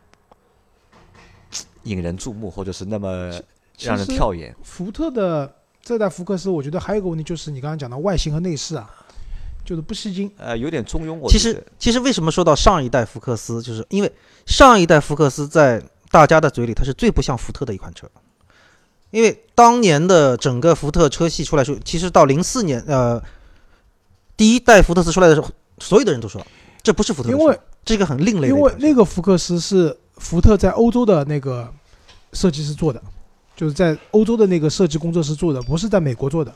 [1.82, 3.30] 引人注目，或者是那么
[3.78, 4.56] 让人跳眼。
[4.62, 8.90] 福特的这代福克斯，我觉得还有个问题就是你刚刚讲的外形和内饰啊，
[9.62, 11.14] 就是不吸睛，呃，有点中庸。
[11.18, 14.10] 我其实，其实为什么说到上一代福克斯，就是因为
[14.46, 18.08] 上一代福克斯在大家的嘴里，它是最不像福特的一款车。
[19.14, 23.22] 因为当年的整个福特车系出来时候，其实到零四年，呃，
[24.36, 25.48] 第一代福特斯出来的时候，
[25.78, 26.44] 所有的人都说
[26.82, 28.48] 这不是福特因为这个很另类。
[28.48, 31.72] 因为那个福克斯是福特在欧洲的那个
[32.32, 33.00] 设计师做的，
[33.54, 36.52] 就是在欧洲的那个设计工作室做的，不是在美国做的，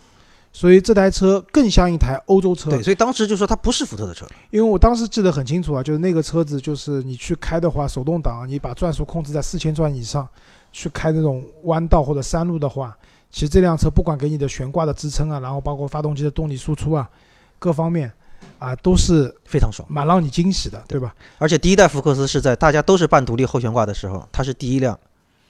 [0.53, 2.71] 所以这台车更像一台欧洲车。
[2.71, 4.27] 对，所以当时就说它不是福特的车。
[4.51, 10.29] 因为我当时记得很清楚啊，就是那个车子，就是你去开的话，手动挡，你把转速控制在四千转以上。
[10.79, 12.97] 去开这种弯道或者山路的话，
[13.33, 17.11] 其实这辆车不管给你的悬挂的支撑啊，然后包括发动机的动力输出啊，
[17.59, 18.13] 各方面
[18.61, 21.13] 啊都是非常爽，蛮让你惊喜的，对吧？
[21.39, 24.97] 而且第一代福克斯是在大家都是半独立后悬挂的时候，它是第一辆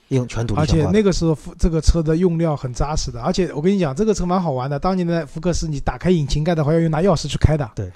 [0.08, 0.60] 用全独立。
[0.62, 4.78] 而且那个时候这个车的用料很扎实的，而且我跟你讲，这个车蛮好玩的。
[4.78, 7.92] 当年的福克斯，你打开引擎盖的话，要用拿钥匙去开的，对，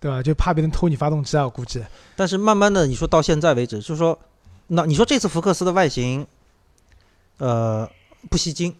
[0.00, 0.20] 对吧？
[0.20, 1.80] 就怕别人偷你发动机啊，我估计。
[2.16, 4.18] 但是慢慢的，你说到现在为止，就是说，
[4.66, 6.26] 那你说这次福克斯的外形。
[7.38, 7.88] 呃，
[8.30, 8.74] 不吸睛，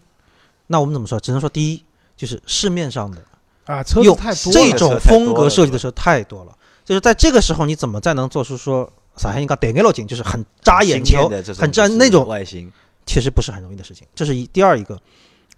[0.66, 1.18] 那我们怎么说？
[1.18, 1.84] 只能说第一
[2.16, 3.18] 就是市面上的
[3.64, 6.56] 啊，车子太多这种风格设计的车太多了。
[6.84, 12.72] 就是在这个时候，你怎么再能做出说啥还应该点个落景，就是很扎眼球、很扎那种外形，
[13.04, 14.06] 其实不是很容易的事情。
[14.14, 14.98] 这是一第二一个，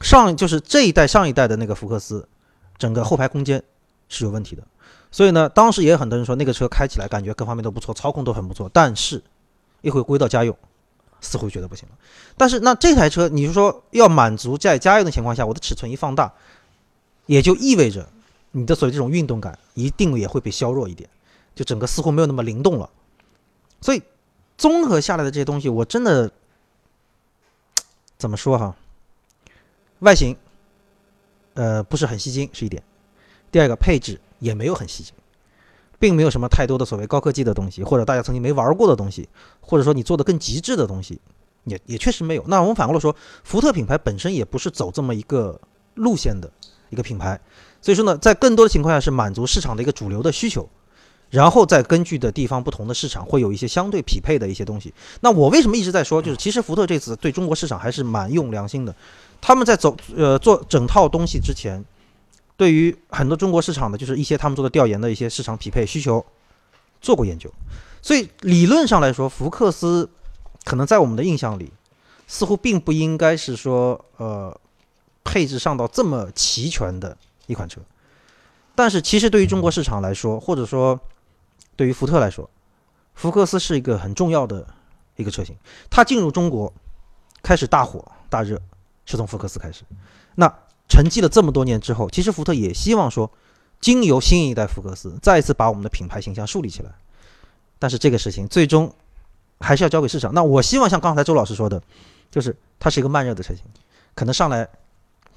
[0.01, 2.29] 上就是这一代上一代的那个福克斯，
[2.79, 3.63] 整个后排空间
[4.09, 4.63] 是有问题的。
[5.13, 9.23] 所以呢，当时也有很多人说那个车开起来感觉各方面都不错，操控都很不错，但是
[9.83, 10.57] 一会归到家用。
[11.21, 11.95] 似乎觉得不行了，
[12.37, 16.33] 但是那这台车，你是说要满足在家用的情况下，我的尺寸一放大，
[17.27, 18.09] 也就意味着
[18.53, 21.09] 你的所谓这种运动感一定也会被削弱一点，
[21.55, 22.89] 就整个似乎没有那么灵动了。
[23.81, 24.03] 所以
[24.57, 26.31] 综合下来的这些东西，我真的
[28.17, 28.75] 怎么说哈？
[30.01, 30.37] 外形，
[31.55, 32.83] 呃，不是很吸睛是一点，
[33.53, 35.15] 第二个配置也没有很吸睛。
[36.01, 39.29] 并没有什么太多的所谓高科技的东西，或者大家曾经没玩过的东西，
[39.61, 41.21] 或者说你做的更极致的东西，
[41.65, 42.45] 也也确实没有。
[42.49, 45.61] 那我们反过来说，福特品牌本身也不是走这么一个
[45.97, 46.51] 路线的
[46.89, 47.39] 一个品牌，
[47.83, 50.67] 所以说呢，在更多的情况下是满足市场的一个主流的需求，
[51.29, 54.95] 然后再根据的地方不同的市场，会有一些相对匹配的一些东西。
[55.21, 58.97] 那我为什么一直在说，就是其实福特这次对中国市场还是蛮用良心的，
[59.39, 61.85] 他们在走呃做整套东西之前。
[62.61, 66.23] 对于很多中国市场的，就是一些他们做的调研的一些市场匹配需求，
[67.01, 67.51] 做过研究，
[68.03, 70.11] 所以理论上来说，福克斯
[70.65, 71.73] 可能在我们的印象里，
[72.27, 74.55] 似乎并不应该是说呃
[75.25, 77.81] 配置上到这么齐全的一款车。
[78.75, 81.01] 但是其实对于中国市场来说，或者说
[81.77, 82.51] 对于福特来说，
[83.15, 84.67] 福克斯是一个很重要的
[85.17, 85.57] 一个车型。
[85.89, 86.71] 它进入中国
[87.43, 88.61] 开始大火大热，
[89.07, 89.83] 是从福克斯开始。
[90.35, 90.53] 那
[90.91, 93.31] 沉寂了这么多年之后，其实福特也希望说，
[93.81, 96.91] 经由新一代福克斯再一次把我们的品牌形象树立起来。
[97.79, 98.93] 但是这个事情最终
[99.61, 100.35] 还是要交给市场。
[100.35, 101.81] 那我希望像刚才周老师说的，
[102.31, 103.65] 就是它是一个慢热的车型，
[104.15, 104.69] 可能上来。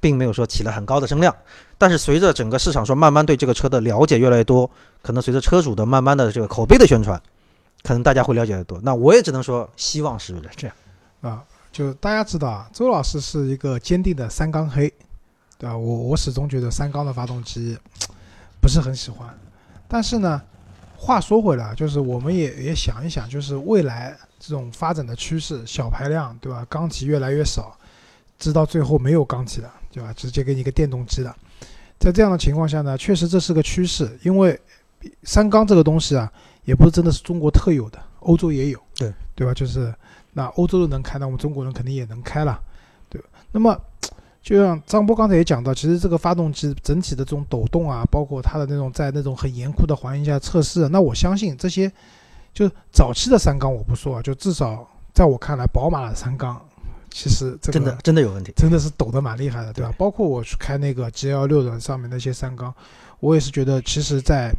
[0.04, 1.34] 并没有说起了很高的声量，
[1.78, 4.70] 但是随着整个市场说慢慢对这个车的了解越来越多，
[5.02, 7.18] 可能随着车主的慢慢的这个口碑的宣传，
[7.84, 8.78] 可能大家会了解越多。
[8.84, 10.76] 那我也只能说希望是这样
[11.22, 11.42] 啊。
[11.72, 14.94] 就大家知道啊，周老师是一个坚定的三缸黑，
[15.64, 15.78] 对吧？
[15.78, 17.78] 我我始终觉得三缸的发动机
[18.60, 19.34] 不是很喜欢。
[19.88, 20.42] 但是呢，
[20.98, 26.68] 话说回来，就是我们也也想一想，就是未来这种发展的趋势，小排量，对吧？
[26.68, 27.78] 缸体越来越少，
[28.38, 29.74] 直到最后没有缸体了。
[29.90, 30.12] 对吧？
[30.14, 31.34] 直接给你一个电动机了，
[32.00, 34.20] 在这样的情况下呢，确实这是个趋势。
[34.24, 34.60] 因为
[35.22, 36.30] 三缸这个东西啊，
[36.66, 39.54] 也不是真的是中国特有的，欧洲也有，对对吧？
[39.54, 39.94] 就是
[40.32, 42.60] 那欧洲的能开，那我们中国人肯定也能开了，
[43.08, 43.28] 对吧？
[43.52, 43.80] 那么
[44.44, 51.92] 就像张波刚才也讲到，其实这个发动机整体的这种抖动啊，包括它的那种在那种很严酷的环境下测试，那我相信这些
[52.54, 56.62] 就早期的三缸我不说啊，就至少在我看来，宝马的三缸。
[57.16, 59.94] 其实这个真的真的有问题，真的是抖得蛮厉害的，对吧？
[60.00, 62.74] 包括我去开那个 G L 六的上面那些三缸，
[63.20, 64.52] 我也是觉得，其实，在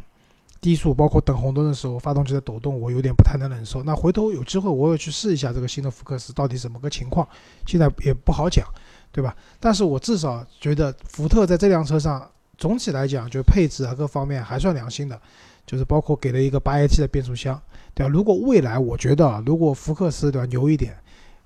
[0.61, 3.83] 低速包括等红灯的时候，发动机的抖动我有点不太能忍受。
[3.83, 7.27] 那回头有机会我也去试一下这个新的福克斯到底怎么个情况，
[7.67, 8.65] 现在也不好讲，
[9.15, 9.33] 对吧？
[9.61, 15.17] 但是我至少觉得福特在这辆车上总体来讲，就配置啊各方面还算良心的，
[15.65, 17.57] 就是包括给了一个八 AT 的变速箱，
[17.93, 18.11] 对吧？
[18.11, 20.95] 如果未来我觉得啊，如果福克斯对吧牛一点。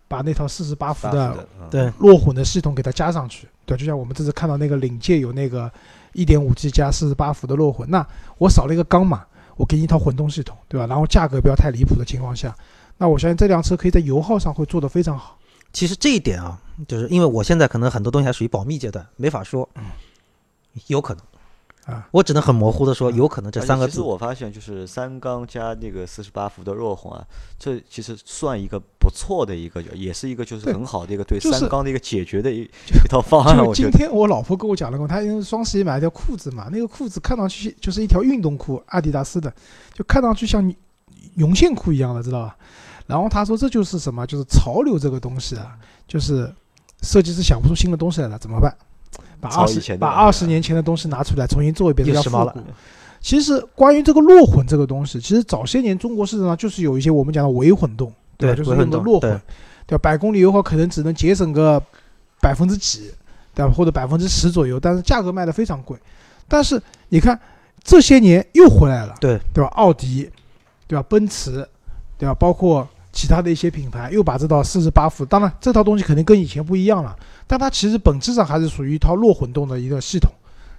[0.09, 5.71] 把那套四十八伏的对落混的系统给它加上去，对，就像我们这次看到那个领界有那个
[6.13, 8.03] 一点五 T 加四十八伏的落混，那
[8.39, 9.23] 我少了一个缸嘛，
[9.55, 10.87] 我给你一套混动系统，对吧？
[10.87, 12.55] 然后价格不要太离谱的情况下，
[12.97, 15.37] 那我相信这辆车可以在油耗上会做得非常好。
[15.71, 19.67] 其实这一点啊，就是因为我现在可能很多东西还属于保密阶段，没法说，
[20.87, 21.23] 有可能。
[21.85, 23.93] 啊，我只能很模糊的说，有可能这三个字。
[23.93, 27.25] 其实我发现，就是三缸加那个四十八伏的弱混啊，
[27.57, 33.57] 这其实算一个不错的一个，也是一个就是很好的一个对三缸的一个解决的一一套方案。
[33.57, 39.51] 就今天我老婆跟我讲了过，她因为双十一买了条裤子嘛，那个裤子看上去就是一条运动裤，阿迪达斯的，
[39.95, 40.71] 就看上去像
[41.37, 42.55] 绒线裤一样的，知道吧？
[43.09, 45.75] 然后他说这就是什么，就是潮流这个东西啊，
[46.07, 46.49] 就是
[47.01, 48.71] 设计师想不出新的东西来了，怎么办？
[49.41, 52.61] 把二十把二十年前的东西拿出来重新做一遍，叫复古。
[53.19, 59.41] 其实关于这个落混这个东西，其实早些年中国市场上就是有一些我们讲的伪混动，对吧，就是用的落混，
[59.87, 60.01] 对吧？
[60.01, 61.81] 百公里油耗可能只能节省个
[62.39, 63.11] 百分之几，
[63.55, 63.73] 对吧？
[63.73, 65.97] 或者百分之十左右，但是价格卖的非常贵。
[66.47, 67.37] 但是你看
[67.83, 69.69] 这些年又回来了，对对吧？
[69.71, 70.29] 奥迪，
[70.87, 71.03] 对吧？
[71.09, 71.67] 奔驰，
[72.17, 72.33] 对吧？
[72.35, 72.87] 包括
[73.19, 77.13] 其他的一些品牌又把这套四十八伏，当然这套东西肯定跟以前不一样了。
[77.45, 80.31] 但它其实本质上还是属于一套弱混动的一个系统，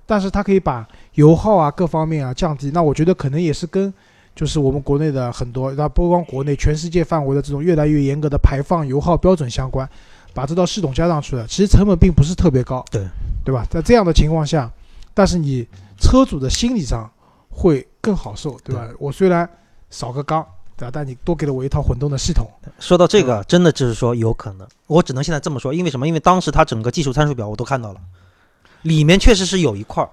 [0.06, 2.70] 但是它可以把油耗啊各方面啊降低。
[2.70, 3.92] 那我觉得可能也是跟
[4.34, 9.86] 就是我们国内的很多，那不光国内，全世界范围的这种越来越严格的排放油耗标准相关，
[10.32, 11.46] 把这套系统加上去了。
[11.46, 13.06] 其实成本并不是特别高，对
[13.44, 13.66] 对吧？
[13.68, 14.70] 在这样的情况下，
[15.12, 15.66] 但是你
[15.98, 17.10] 车主的心理上
[17.50, 18.88] 会更好受，对吧？
[18.98, 19.46] 我虽然
[19.90, 20.42] 少个缸。
[20.80, 20.90] 对吧？
[20.90, 22.46] 但你多给了我一套混动的系统。
[22.78, 24.66] 说到这个，真的就是说有可能。
[24.86, 26.08] 我只能现在这么说，因为什么？
[26.08, 28.00] 因为当时它整个技术参数表我都看到了，
[28.82, 30.08] 里面确实是有一块儿，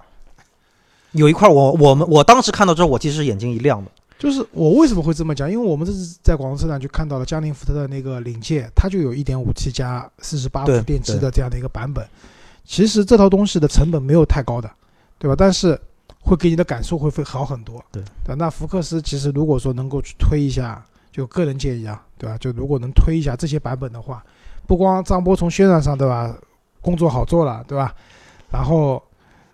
[1.13, 1.51] 有一块儿。
[1.51, 3.89] 我我们我当时看到之后，我其实是眼睛一亮的。
[4.19, 5.49] 就是我为什么会这么讲？
[5.49, 12.05] 因为我们这是在广州车展就看到了江铃福特的那个领界，它就有一点五 T 加四十八伏电机的这样的一个版本。
[12.65, 14.69] 其实这套东西的成本没有太高的，
[15.17, 15.35] 对吧？
[15.37, 15.79] 但是。
[16.27, 18.35] 会给你的感受会会好很多，对对。
[18.35, 22.37] 那福克斯其实如果说能够去推一下，就个人建议啊，对吧？
[22.37, 24.21] 就如果能推一下这些版本的话，
[24.67, 26.35] 不光张波从宣传上对吧，
[26.81, 27.95] 工作好做了对吧？
[28.51, 29.01] 然后，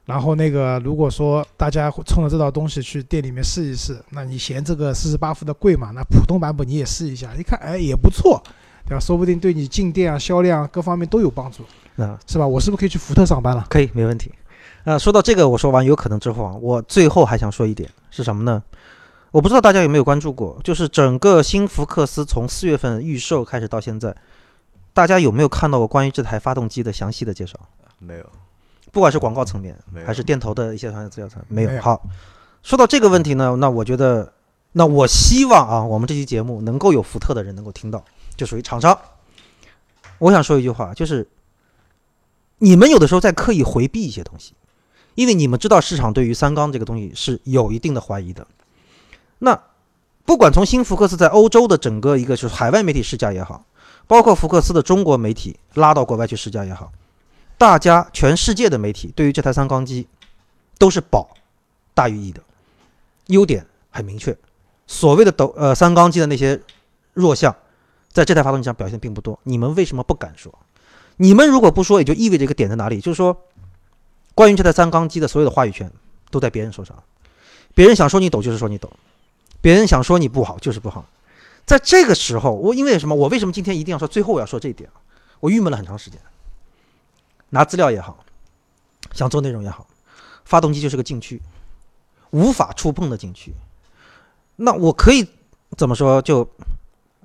[0.06, 5.92] 然后那个如果说大家冲着这套东西去店里面试一试，那你嫌这个四十八伏的贵嘛？
[5.94, 8.42] 那普通版本你也试一下，一看哎也不错，
[8.86, 9.00] 对吧？
[9.00, 11.64] 说不定对你进店啊、销量各方面都有帮助，
[12.02, 12.46] 啊，是吧？
[12.48, 13.66] 我是不是可以去福特上班了？
[13.70, 14.32] 可以，没问题。
[14.84, 18.62] 啊，说到这个，我说完有可能之后啊，我最后还想说一点是什么呢？
[19.32, 24.16] 我不知道大家有没有关注过，就是整个新福克斯从四月份预售开始到现在，
[24.94, 27.58] 大家有没有看到过关于这台发动机的详细的介绍？
[27.98, 28.30] 没有，
[28.92, 29.76] 不管是广告层面
[30.06, 31.82] 还是店头的一些资料层，没有。
[31.82, 32.06] 好，
[32.62, 34.34] 说到这个问题呢，那我觉得
[34.74, 38.04] 那我希望啊，我们这期节目能够有福特的人能够听到，
[38.36, 38.96] 就属于厂商。
[40.20, 41.28] 我想说一句话，就是
[42.60, 44.54] 你们有的时候在刻意回避一些东西，
[45.16, 48.48] 因为你们知道市场对于三缸这个东西是有一定的怀疑的。
[49.40, 49.60] 那
[50.26, 53.66] 不管从新福克斯在欧洲的整个一个就是海外媒体试驾也好，
[54.08, 56.92] 包括福克斯的中国媒体拉到国外去试驾也好，
[57.58, 60.08] 大家全世界的媒体对于这台三缸机
[60.78, 61.30] 都是保
[61.94, 62.42] 大于一的，
[63.28, 64.36] 优点很明确。
[64.88, 66.62] 所谓的抖呃三缸机的那些
[67.14, 67.56] 弱项，
[68.12, 69.40] 在这台发动机上表现并不多。
[69.44, 70.54] 你们为什么不敢说？
[71.18, 73.46] 你们如果不说，也就意味着一个点在哪里，就是说，
[74.36, 75.92] 关于这台三缸机的所有的话语权
[76.32, 76.96] 都在别人手上。
[77.74, 78.92] 别人想说你抖就是说你抖，
[79.62, 81.06] 别人想说你不好就是不好。
[81.66, 83.16] 在这个时候，我因为什么？
[83.16, 84.08] 我为什么今天一定要说？
[84.08, 84.90] 最后我要说这一点
[85.40, 86.20] 我郁闷了很长时间。
[87.50, 88.24] 拿资料也好，
[89.14, 89.88] 想做内容也好，
[90.44, 91.42] 发动机就是个禁区，
[92.32, 93.54] 无法触碰的禁区。
[94.56, 95.28] 那我可以
[95.78, 96.22] 怎么说？
[96.22, 96.48] 就，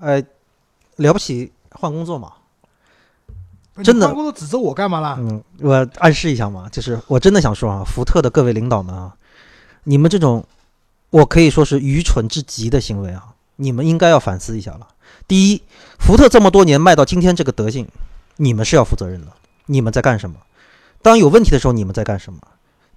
[0.00, 0.22] 哎，
[0.96, 2.32] 了不起换工作嘛？
[3.82, 5.16] 真的换工作指责我干嘛啦？
[5.18, 9.14] 嗯，我暗示一下嘛，就是我真的想说啊，福特的各位领导们啊，
[9.84, 10.44] 你们这种
[11.10, 14.86] 我可以说是愚蠢至极的行为啊，你们应该要反思一下了。
[15.26, 15.62] 第一，
[15.98, 17.86] 福特这么多年卖到今天这个德行，
[18.36, 19.28] 你们是要负责任的。
[19.66, 20.36] 你们在干什么？
[21.02, 22.38] 当有问题的时候，你们在干什么？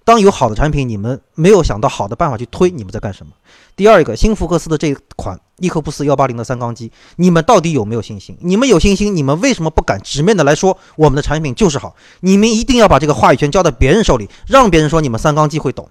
[0.04, 3.32] 当有好的产品，你们没有想到好的办法去推，你们在干什么？
[3.76, 8.36] 第二个，新福克斯的这款伊科布斯幺八零的三缸机，你们到底有没有信心？
[8.40, 11.94] 你们有信心，你们为什么不敢直面的来说我们的产品就是好？
[12.18, 15.88] 你们一定要把这个话语权交到别人手里，让别人说你们三缸机会懂。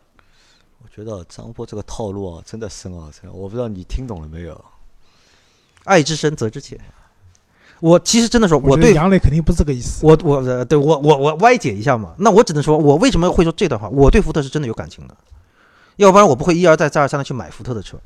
[0.83, 4.61] 我觉得张波这个套路啊，真的深奥，真的，我不知道你听懂了没有？
[5.85, 6.77] 爱之深，责之切。
[7.79, 10.05] 我其实真的说，我对杨磊肯定不是这个意思。
[10.05, 12.13] 我我呃，对我我我歪解一下嘛。
[12.17, 13.87] 那我只能说，我为什么会说这段话？
[13.87, 15.15] 我对福特是真的有感情的，
[15.95, 17.97] 要不然我不会一而再再而三的去买福特的车，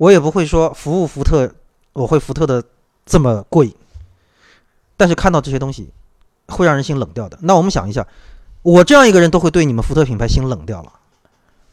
[0.00, 1.52] 我也不会说服务福特，
[1.92, 2.64] 我会福特的
[3.04, 3.74] 这么过瘾。
[4.96, 5.90] 但是看到这些东西，
[6.48, 7.38] 会让人心冷掉的。
[7.42, 8.06] 那我们想一下，
[8.62, 10.90] 我这样一个人都会对你们福特品牌心冷掉了，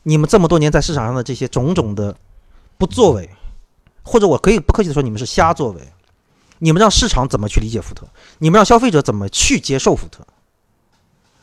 [0.04, 2.14] 你们这么多年在市场上的这些种种的
[2.78, 3.30] 不作为，
[4.04, 5.82] 或者我可以不客气的说，你们是瞎作为。
[6.60, 8.06] 你们让市场怎么去理解福特？
[8.40, 10.28] 你们让消费者怎么去接受福特？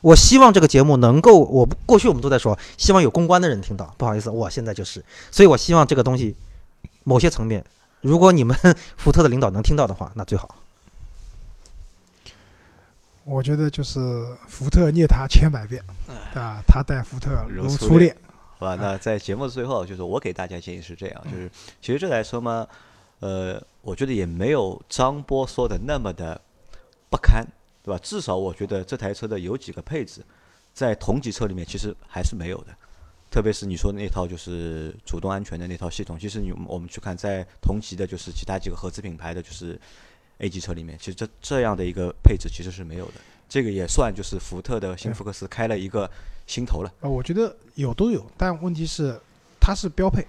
[0.03, 3.95] 我希望这个节目能够，我过去我们都在说，希望有公关的人听到。
[3.97, 6.37] 不好意思，我现在就是，所以我希望这个东西，
[7.05, 7.65] 某些层面，
[8.01, 8.57] 如果你们
[8.99, 10.57] 福特的领导能听到的话，那最好。
[13.25, 14.01] 我觉得就是
[14.49, 15.83] 福特虐他千百遍，
[16.35, 18.15] 啊，他待福特如初恋。
[18.59, 21.51] 好吧，那在节目的最后，就是我给大家建议是这样，就是
[21.81, 22.67] 其实这台车嘛。
[23.21, 26.39] 呃，我觉得也没有张波说的那么的
[27.09, 27.47] 不堪，
[27.83, 27.99] 对吧？
[28.03, 30.21] 至少我觉得这台车的有几个配置，
[30.75, 32.77] 在同级车里面其实还是没有的。
[33.35, 39.77] 特别是你说那套就是主动安全的那套系统，其实你我们去看在同级的，就是其他几个合资品牌的，就是
[40.39, 43.15] A 级车里面，其实这这样的一个配置其实是没有的。
[43.49, 46.09] 这个也算就是福特的新福克斯开了一个
[46.47, 46.93] 新头了。
[47.01, 49.21] 啊，我觉得有都有，但问题是
[49.61, 50.25] 它是标配。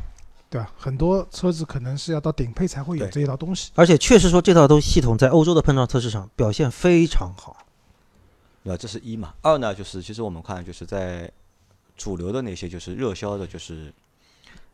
[0.47, 0.72] 对吧？
[0.78, 7.66] 很多车子可能是要到顶配才会有这一套东西，而且确实说这套东系统在欧洲的碰撞测试上表现非常好。
[8.64, 9.34] 那这是一嘛？
[9.41, 9.76] 二呢？
[9.76, 11.30] 就是其实我们看，就是在
[11.96, 13.93] 主流的那些就是热销的，就是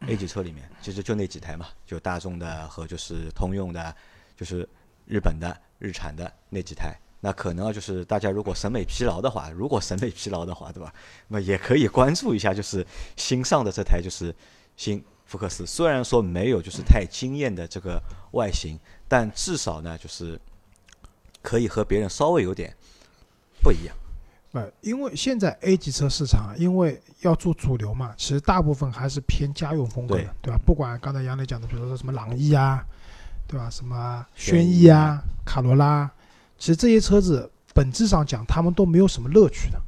[0.08, 3.96] A 级车里面，其实就那几台嘛，就大众的和就是通用的，
[4.36, 4.68] 就是
[5.06, 6.96] 日本的日产的那几台。
[7.20, 10.94] 那可能就是大家如果审美疲劳的话，如果审美疲劳的话，对吧？
[11.28, 14.36] 那也可以关注一下，就是新上的这台就是
[14.76, 15.04] 新。
[15.24, 18.04] 福克斯虽然说没有就是太惊艳的这个
[18.34, 20.38] 外形，但至少呢就是
[21.42, 22.76] 可以和别人稍微有点
[23.64, 23.96] 不一样。
[24.54, 30.60] 呃，因为现在 A 级车市场，因为要做主流嘛，其实大部分还是偏家用风格的，对吧？
[30.66, 32.86] 不管刚才杨磊讲的，比如说什么朗逸啊，
[33.48, 33.70] 对吧？
[33.70, 36.10] 什么轩逸啊、卡罗拉，
[36.58, 39.82] 其实这些车子本质上讲，他们都没有什么乐趣的，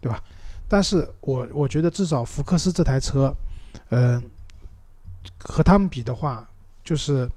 [0.00, 0.22] 对吧？
[0.68, 3.34] 但是我我觉得至少福克斯这台车，
[3.90, 4.22] 嗯。
[5.38, 6.48] 和他们比的话，
[6.82, 7.30] 就是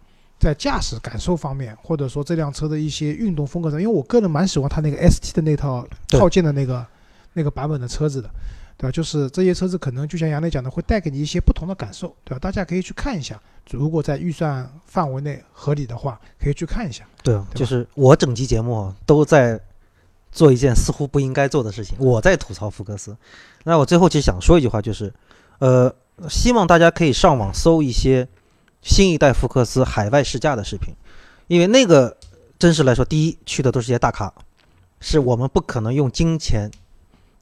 [0.44, 6.86] 在驾驶感受方面，或者说这辆车的一些运动风格上，因为我个人蛮喜欢它那个 ST 的那套套件的那个
[7.32, 8.30] 那个版本的车子的，
[8.78, 8.92] 对吧？
[8.92, 12.40] 就是这些车子可能就像杨磊讲的，会带给你一些不同的感受，对吧？
[12.40, 13.42] 大家可以去看一下，
[13.72, 17.06] 如果在预算范围内合理的话，可以去看一下。
[17.24, 19.60] 对，就是我整期节目都在
[20.32, 23.16] 做一件似乎不应该做的事情，我在吐槽福克斯。
[23.64, 25.14] 那我最后其实想说一句话，就是，
[25.60, 25.94] 呃。
[26.30, 28.28] 希望大家可以上网搜一些
[28.84, 30.94] 新一代福克斯海外试驾的视频，
[31.48, 32.16] 因为那个
[32.60, 34.32] 真实来说，第一去的都是些大咖，
[35.00, 36.70] 是我们不可能用金钱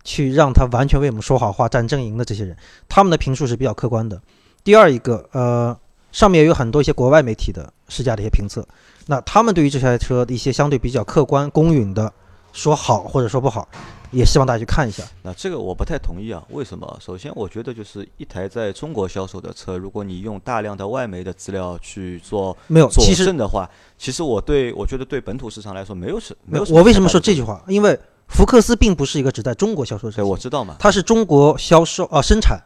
[0.04, 2.56] 去让他完全为我们说好话、站阵营的这些人，
[2.88, 4.22] 他们的评述是比较客观的。
[4.64, 5.78] 第二一个，呃，
[6.12, 8.68] 上面也有很多一些国外媒体的试驾的一些评测，
[9.08, 12.14] 那他们对于这台车的一些相对比较客观公允的
[12.54, 13.68] 说好或者说不好，
[14.12, 15.03] 也希望大家去看一下。
[15.24, 16.97] 那这个我不太同意啊，为什么？
[17.01, 27.64] 首先，我觉得就是一台在中国销售的车，如果你用大量的外媒的资料去做没有，佐证的话，其实我对我觉得对本土市场来说没有什没有什我为什么说这句话？
[27.68, 30.76] 因为福克斯并不是一个只在中国销售的车对，我知道嘛。
[30.80, 32.62] 它是中国销售啊、生产，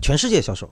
[0.00, 0.70] 全世界销售。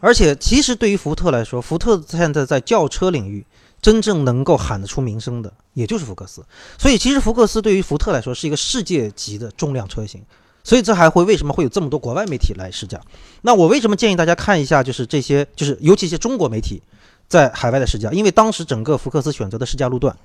[0.00, 3.46] 而且，其实对于福特来说，福特现在在轿车领域
[3.82, 6.42] 真正能够喊得出名声的，也就是福克斯。
[6.78, 10.22] 所以，其实福克斯对于福特来说是一个世界级的重量车型。
[10.64, 12.98] 所以，这还会为什么会有这么多国外媒体来试驾？
[13.42, 16.80] 那我为什么建议大家看一下，就是这些，就是尤其一些中国媒体
[17.28, 18.10] 在海外的试驾？
[18.12, 20.16] 因为当时整个福克斯选择的试驾路段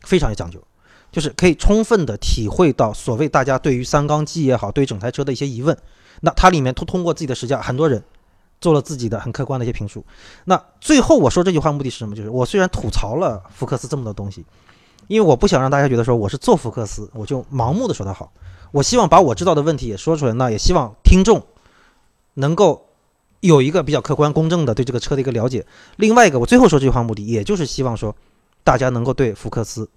[0.00, 0.60] 非常有讲究。
[1.12, 5.74] 就是可以充分的体会到所谓大家对于三缸机也好，对于整台车的一些疑问。
[6.20, 8.02] 那它里面通通过自己的试驾，很多人
[8.60, 10.04] 做了自己的很客观的一些评述。
[10.44, 12.14] 那最后我说这句话目的是什么？
[12.14, 14.44] 就是我虽然吐槽了福克斯这么多东西，
[15.08, 18.32] 因为我不想让大家觉得说我是做福克斯，我就盲目的说它好。
[18.72, 21.46] 我希望把我知道的问题也说出来，那也希望听众
[22.34, 22.86] 能够
[23.40, 25.64] 有一个比较客观公正的对这个车的一个了解。
[25.96, 28.14] 另外一个，我最后说这句话目的，也就是希望说
[28.64, 29.88] 大家能够对福克斯。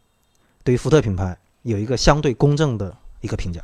[0.63, 3.61] 对于福特品牌有一个相对公正的一个评价。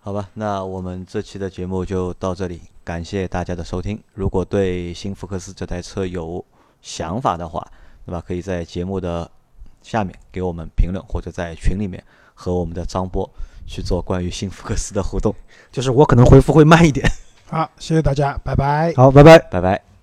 [0.00, 4.00] 好吧，那我们这期的节目就到这里，感谢大家的收听。
[4.14, 6.42] 如果对新福克斯这台车有
[6.80, 7.66] 想法的话，
[8.06, 8.22] 对吧？
[8.26, 9.30] 可以在节目的
[9.82, 13.28] 下面给我们评论，或者在群里面和我们的张波
[13.66, 15.34] 去做关于新福克斯的互动。
[15.70, 17.06] 就是我可能回复会慢一点。
[17.50, 18.94] 好，谢谢大家，拜拜。
[18.96, 19.38] 好，拜拜。
[19.50, 19.97] 拜拜。